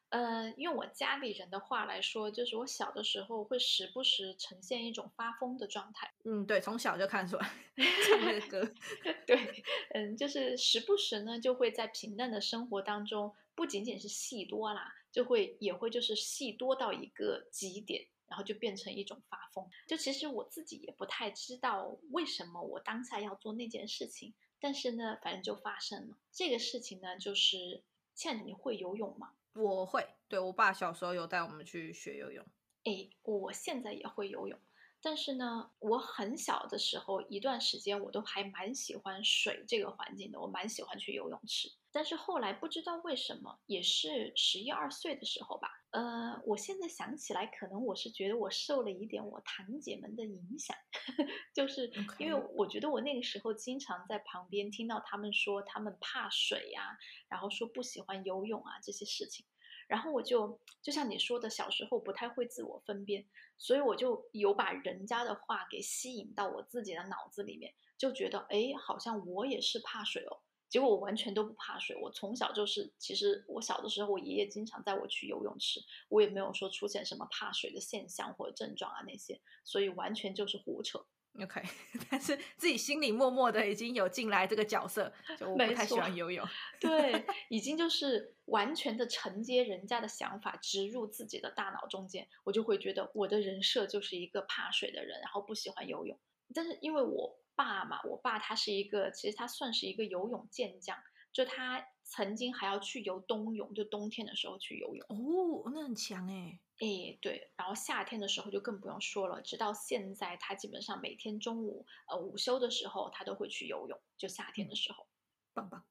[0.10, 6.14] 呃，用我家里人的话来说，就是我小的时候会时不时呈现一种发疯的状态。
[6.24, 8.74] 嗯，对，从小就看出来唱那个歌。
[9.28, 19.70] 对，嗯，就是时不时呢，就会在平淡的生活当中，不仅仅是戏多啦，就会也会就是戏多到一个极点，然后就变成一种发疯。
[19.88, 26.18] 就其实我自己也不太知道为什么我当下要做那件事情，但是呢，反正就发生了。
[26.32, 27.84] 这个事情呢，就是
[28.16, 29.34] 亲爱的，你会游泳吗？
[29.58, 32.46] 我会，对我爸小时候有带我们去学游泳。
[32.84, 34.58] 哎，我现在也会游泳，
[35.02, 41.70] 但是呢，我很小的时候一段时间我都还蛮喜欢水这个环境的，我蛮喜欢去游泳池。
[41.92, 50.76] 但是后来不知道为什么，也是十一二岁的时候吧，呃，我现在想起来，可能我是觉得我受了一点我堂姐们的影响，
[51.56, 56.98] 就是因为我觉得我那个时候经常在旁边听到他们说他们怕水呀，
[57.30, 59.46] 然后说不喜欢游泳啊这些事情，
[59.88, 63.26] 然后我就就像你说的，小时候不太会自我分辨，
[63.58, 70.44] 所以我就有把人家的话给吸引到我自己的脑子里面，就觉得哎，好像我也是怕水哦。
[70.70, 81.06] 结果我完全都不怕水，我从小就是，其实我小的时候，我爷爷经常带我去游泳池，我也没有说出现什么怕水的现象或者症状啊那些，所以完全就是胡扯。
[81.40, 81.62] OK，
[82.10, 86.46] 但是自己心里默默的已经有进来这个角色，就我不太喜欢游泳。
[86.82, 96.20] 对，已经就是完全的承接人家的想法，植入自己的大脑中间，我就会觉得我的人设就是一个怕水的人，然后不喜欢游泳。
[96.54, 97.40] 但是因为我。
[97.58, 100.96] 爸嘛，我爸他是一个，其实他算是一个游泳健将，
[101.34, 105.06] 就他曾经还要去游冬泳，就冬天的时候去游泳。
[105.10, 106.60] 哦，那很强哎。
[106.80, 115.08] 哎，对，然后夏天的时候就更不用说了，直到现在他基本上每天中午，呃，午休的时候他都会去游泳，就夏天的时候，
[115.54, 115.84] 棒棒。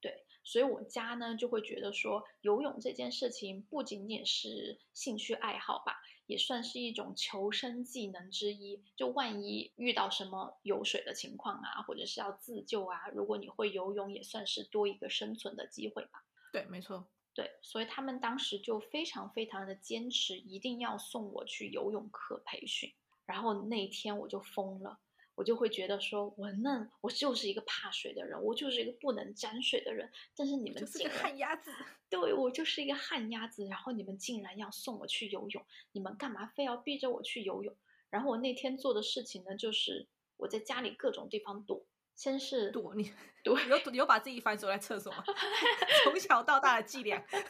[0.00, 6.00] 对，所以我家呢就会觉得说，游泳这件事情不仅仅是兴趣爱好吧。
[6.30, 8.80] 也算是一种求生技能之一。
[8.96, 16.24] 就万一遇到什么有水的情况啊，或者是要自救啊，如果你会游泳，也算是多一个生存的机会吧。
[16.52, 17.04] 对，没错。
[17.34, 22.92] 对，所以他们当时就非常非常的坚持，一定要送我去游泳课培训。
[23.26, 24.98] 然后那天我就疯了。
[25.40, 30.12] 我就会觉得说，我嫩我就是一个怕水的人，我就是一个不能沾水的人。
[30.36, 31.72] 但是你们就是个旱鸭子，
[32.10, 33.64] 对我就是一个旱鸭子。
[33.64, 37.74] 然后你们竟然要送我去游泳，你们干嘛非要逼着我去游泳？
[38.10, 43.10] 然后我那天做的事情呢，就是我在家里各种地方躲，先是躲你
[43.42, 45.24] 躲，有有把自己反锁在厕所吗？
[46.04, 47.18] 从小到大的伎俩。
[47.30, 47.42] 对，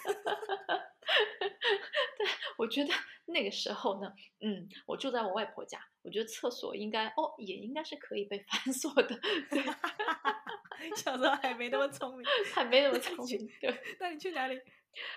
[2.57, 2.95] 我觉得
[3.31, 9.19] 那个时候呢，嗯，我住在我外婆家，我觉得厕所应该哦，也应该是可以被反 锁的。
[9.51, 9.63] 对，
[10.97, 13.49] 小时候还没那么聪明， 还没那么聪明。
[13.61, 14.61] 对，那你去哪里？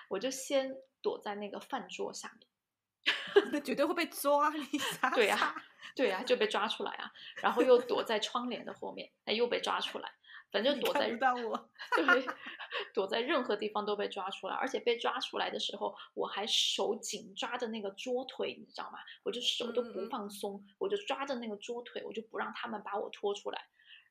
[0.07, 2.47] 我就先躲在那个饭桌下面，
[3.51, 5.09] 那绝对会被抓，你傻？
[5.11, 5.55] 对呀，
[5.95, 7.11] 对呀，就被抓出来啊。
[7.41, 10.11] 然后又躲在窗帘的后面，那又被抓出来。
[10.53, 11.09] 反正躲在
[11.43, 12.05] 我，对，
[12.93, 18.99] 躲在任何地方都被抓出来，而且被抓出来的时候，我还手紧抓着那个桌腿，你知道吗？
[19.23, 23.59] 我就手都不放松，我就抓着那个桌腿，我就不让他们把我拖出来。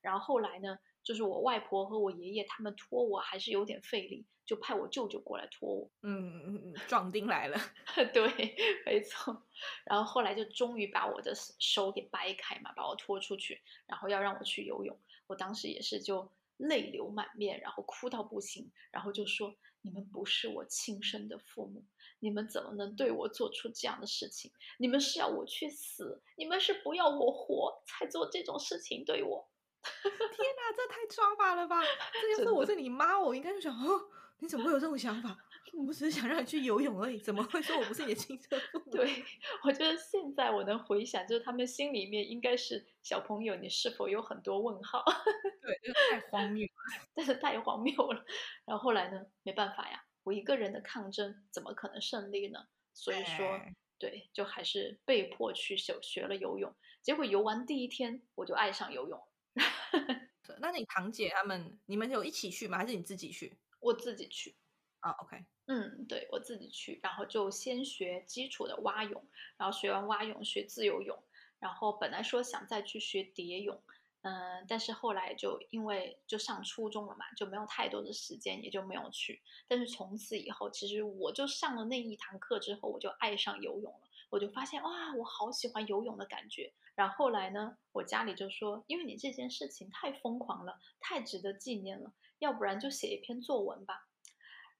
[0.00, 5.88] 然后后来呢，就是我外婆和我爷爷他们拖我还是有点费力，就派我舅舅过来拖我。
[6.02, 7.56] 嗯嗯嗯，壮丁来了，
[8.12, 9.44] 对，没错。
[9.84, 14.98] 然后后来就终于把我的手给掰开嘛，把我拖出去，然后要让我去游泳。
[15.32, 21.82] 我当时也是就泪流满面，然后哭到不行，然后就说：“你们不是我亲生的父母，
[22.20, 24.52] 你们怎么能对我做出这样的事情？
[24.78, 26.20] 你们是要我去死？
[26.36, 29.48] 你们是不要我活才做这种事情对我？”
[29.82, 31.82] 天哪，这太抓马了吧！
[32.20, 35.36] 这要 是我是你妈，我应该就想：哦，你怎么会有这种想法？
[35.72, 38.90] 我只是想让你去游泳而已，怎么会说我不是你的亲生父母？
[38.92, 39.24] 对，
[39.64, 45.02] 我觉得现在我能回想，就是他们心里面应该是小朋友，你是否有很多问号？
[45.62, 45.78] 对，
[46.10, 48.24] 太荒谬了，真的太荒谬了。
[48.66, 52.60] 然后后来呢，没办法呀，我一个人的抗争怎么可能胜利呢？
[52.94, 53.58] 所以说，
[53.98, 56.74] 对，就还是被迫去学学了游泳。
[57.02, 59.18] 结果游完第一天，我就爱上游泳。
[60.60, 62.78] 那你堂姐他们，你们有一起去吗？
[62.78, 63.58] 还是你自己去？
[63.80, 64.54] 我自己去。
[65.02, 69.22] 啊，OK，嗯，对我自己去，然后就先学基础的蛙泳，
[69.56, 71.18] 然后学完蛙泳学自由泳，
[71.58, 73.82] 然后本来说想再去学蝶泳，
[74.22, 79.42] 嗯，但是后来就因为就上初中了嘛，就没有太多的时间，也就没有去。
[79.66, 84.08] 但是从此以后，其实我就上了那一堂课之后，我就爱上游泳了。
[84.30, 86.72] 我就发现哇，我好喜欢游泳的感觉。
[86.94, 94.06] 然后后来呢，我家里就说，因为你这件事情太疯狂了，太值得纪念了，要不然就写一篇作文吧。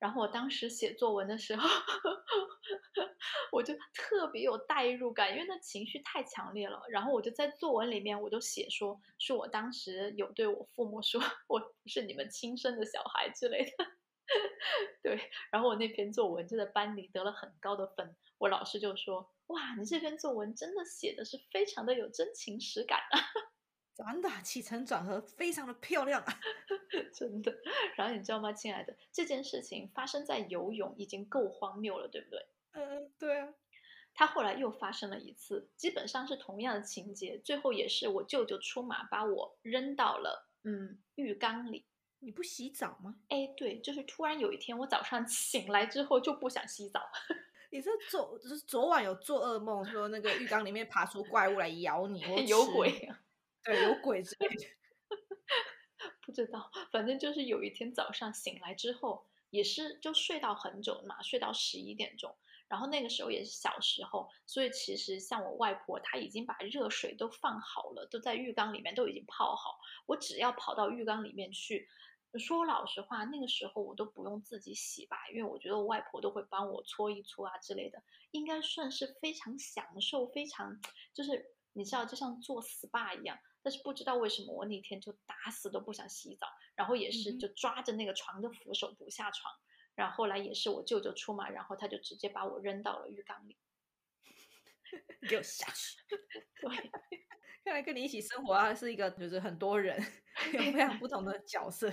[0.02, 1.62] 然后我当时写作文的时候，
[3.52, 6.82] 我就特别有代入感，因为那情绪太强烈了。
[6.90, 13.86] 然后我就在作文里面，我就写说，是我当时有对我父母说， 我是你们亲生的小孩之类的。
[15.04, 19.30] 对，然后我那篇作文就在班里得了很高的分，我老师就说。
[19.48, 23.20] 哇，你这篇作文真的写的是非常的有真情实感啊！
[23.94, 26.40] 真的起承转合非常的漂亮啊，
[27.12, 27.54] 真的。
[27.96, 32.46] 然后你知道吗，亲爱的，这件事情发生在游泳已经够荒谬了，对不对？
[32.72, 33.48] 嗯，对啊。
[34.14, 41.86] 他后来又发生了一次，基本上是同样的情节，最后也是我舅舅出马把我扔到了嗯浴缸里。
[42.18, 43.16] 你不洗澡吗？
[43.30, 47.00] 哎，对，就是突然有一天我早上 醒来之后就不想洗澡。
[47.72, 53.10] 你是昨就是昨晚有做噩梦，说那个浴缸里面爬出怪物来咬你，有鬼，
[53.64, 54.66] 对，有鬼之类的。
[56.20, 62.34] 不知道，反正就是有一天早上醒来之后，也是就睡到很久嘛，睡到十一点钟。
[62.68, 71.88] 然后那个时候也是小时候，所以其实像我外婆，她已经把热水都放好了，都在浴缸里面都已经泡好，我只要跑到浴缸里面去。
[72.38, 80.80] 说老实话，那个时候我都不用自己洗吧，因为我觉得我外婆都会帮我搓一搓啊之类的，应该算是非常享受，非常
[81.12, 83.38] 就是你知道，就像做 SPA 一样。
[83.62, 89.52] 但是不知道为什么我那天就打死都不想洗澡，然后也是就抓着那个床的扶手不下床。
[89.94, 93.58] 然后后来也是我舅舅出马，然后他就直接把我扔到了浴缸里，
[95.28, 95.96] 给我下去。
[96.60, 96.90] 对。
[97.64, 99.96] 看来跟你一起生活啊，是一个就是很多人
[100.52, 101.88] 有非常不同的 角色，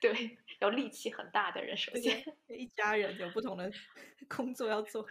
[0.00, 3.70] 对，有力气很大的人，首先一家人有不同的
[4.34, 5.06] 工作要做，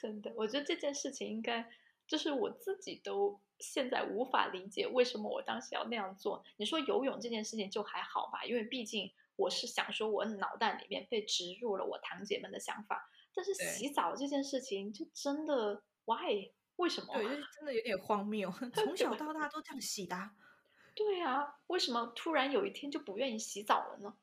[0.00, 1.68] 真的，我觉得这件事情应该
[2.06, 6.44] 就是我自己都现在无法理解为什么我当时要那样做。
[6.58, 16.52] 你说游泳这件事情就还好吧，因为毕竟我是想说我脑袋里面被植入了我堂姐们的想法，但是洗澡这件事情就真的 why？
[16.76, 17.14] 为什么？
[17.14, 18.50] 对，就是真的有点荒谬。
[18.74, 20.16] 从小到大都这样洗的。
[20.94, 24.14] 对啊，为什么突然有一天就不愿意洗澡了呢？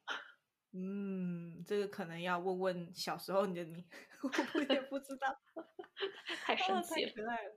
[0.72, 3.84] 嗯，这个可能要问问小时候你的你，
[4.54, 5.36] 我也不知道。
[6.44, 7.52] 太神奇了，太了。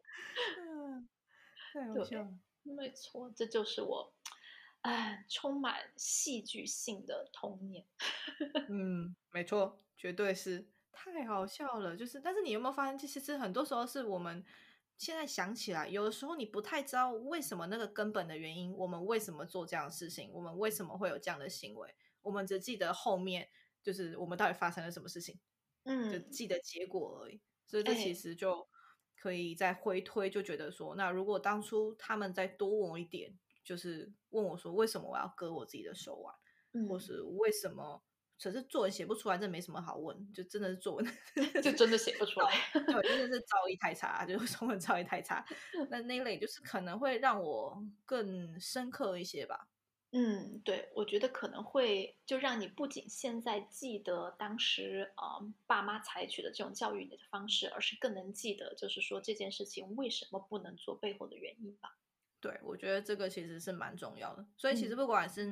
[0.59, 1.09] 嗯，
[1.73, 2.39] 太好笑了。
[2.63, 4.13] 没错，这就是我，
[4.83, 7.87] 哎，充满戏剧性的童年。
[8.69, 11.97] 嗯，没错，绝对是太好笑了。
[11.97, 14.45] 就是，但是你有没有发现，其实很多时候是我们。
[14.99, 23.49] 现在想起来，有的时候你不太知道为什么那个根本的原因，我们为什么做这样的事情，我们为什么会有这样的行为，我们只记得后面
[23.83, 25.41] 就是我们到底发生了什么事情，
[25.85, 27.41] 嗯，就记得结果而已。
[27.67, 28.69] 所以这其实就
[29.23, 36.35] 可以再回推，就觉得说，那如果当初他们再多问我一点，就是问我说为什么我要割我自己的手腕，
[36.89, 38.03] 或是为什么。
[38.43, 41.07] 可是作文写不出来，这没什么好问，就真的是作文，
[41.63, 45.47] 就真的写不出来， 对，真的是造诣太差，就是中文造诣太差。
[45.89, 49.69] 那那类就是可能会让我更深刻一些吧。
[50.15, 61.97] 嗯，对，我觉得可能会就让你不仅现在记得当时啊爸妈采取的这种教育你的方式，而是更能记得，就是说这件事情为什么不能做背后的原因吧。
[62.41, 64.45] 对，我觉得这个其实是蛮重要的。
[64.59, 65.51] 所以其实不管是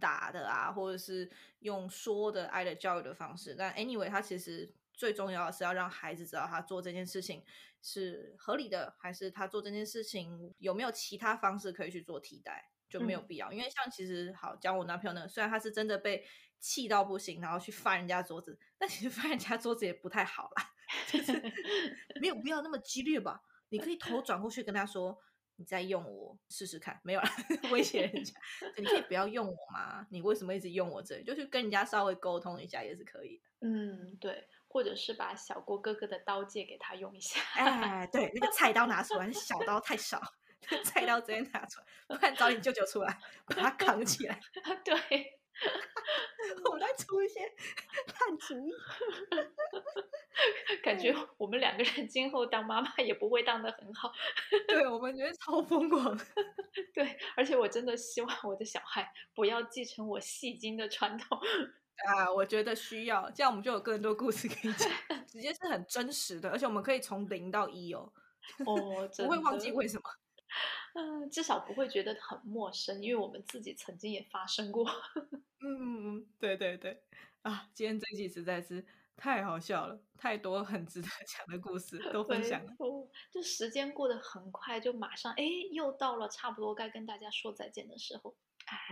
[0.00, 7.44] 打的啊，或者是用说的爱的教育的方式，但 anyway，他其实最重要的是要让孩子知道他做这件事情
[7.80, 13.52] 是合理的，还是他做这件事情有没有其他方式可以去做替代，就没有必要。
[13.52, 16.26] 因为像其实好讲我男朋友呢，虽然他是真的被
[16.58, 20.70] 气到不行，然后去翻人家桌子，但其实翻人家桌子也不太好啦，
[21.06, 21.32] 就是
[22.20, 23.40] 没有必要那么激烈吧？
[23.68, 25.16] 你可以头转过去跟他说。
[25.60, 27.26] 你再用我试试看，没有了，
[27.72, 28.32] 威胁人家，
[28.76, 30.06] 你可以不要用我吗？
[30.08, 31.24] 你为什么一直用我这里？
[31.24, 33.66] 就去跟人家稍微沟通一下也是可以的。
[33.66, 37.40] 嗯，对，或者是把小郭哥哥的刀借给他用一下。
[37.54, 40.20] 哎，对，那个菜刀拿出来，小刀太少，
[40.84, 44.40] 菜刀直接拿出来，不然找你舅舅出来把他扛起来。
[44.84, 45.34] 对。
[46.64, 48.70] 我们来出一些烂主意，
[50.84, 54.12] 感觉我们两个人今后当妈妈也不会当的很好。
[54.68, 56.16] 对，我们觉得超疯狂。
[56.94, 61.36] 对，而且我真的希望我的小孩不要继承我戏精的传统
[62.06, 62.32] 啊！
[62.32, 64.90] 我觉得需要，这样我们就有更多故事可以讲，
[65.26, 68.12] 直接是很真实的，而且我们可以从零到一哦。
[68.64, 70.02] 哦，不会忘记为什么。
[70.94, 74.88] 嗯，至少不会觉得很陌生，因为我们自己曾经也发生过。
[75.14, 77.02] 嗯 嗯嗯，对对对，
[77.42, 78.84] 啊，今天这集实在是
[79.14, 82.72] 太好笑了，太多很值得讲的故事都分享了。
[83.30, 88.34] 就时间过得很快，就马上哎，又到了差不多该跟大家说再见的时候。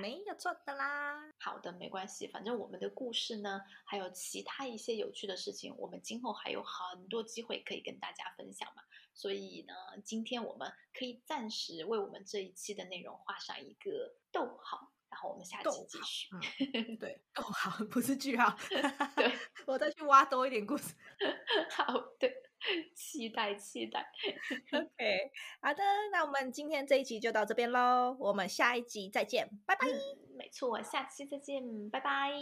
[0.01, 1.33] 没有错的啦。
[1.39, 8.83] 好的，没关系，反正我们的故事呢，还有其他一些有趣的事情，我们今后还有很多机会可以跟大家分享嘛。
[9.15, 9.75] 所以呢，
[10.05, 16.29] 今天我们可以暂时为我们这一期的内容画上一个逗号，然后我们下期继续。
[16.97, 18.57] 对，逗号不是句号。
[19.17, 19.33] 对，
[19.67, 20.95] 我再去挖多一点故事。
[21.71, 22.46] 好，对。
[22.95, 24.07] 期待期待
[24.73, 25.31] ，OK，
[25.61, 25.83] 好的，
[26.13, 29.87] 那我们今天这一集就到这边喽，我们下一集再见，拜拜。
[30.37, 32.33] 没错，下期再见，拜拜。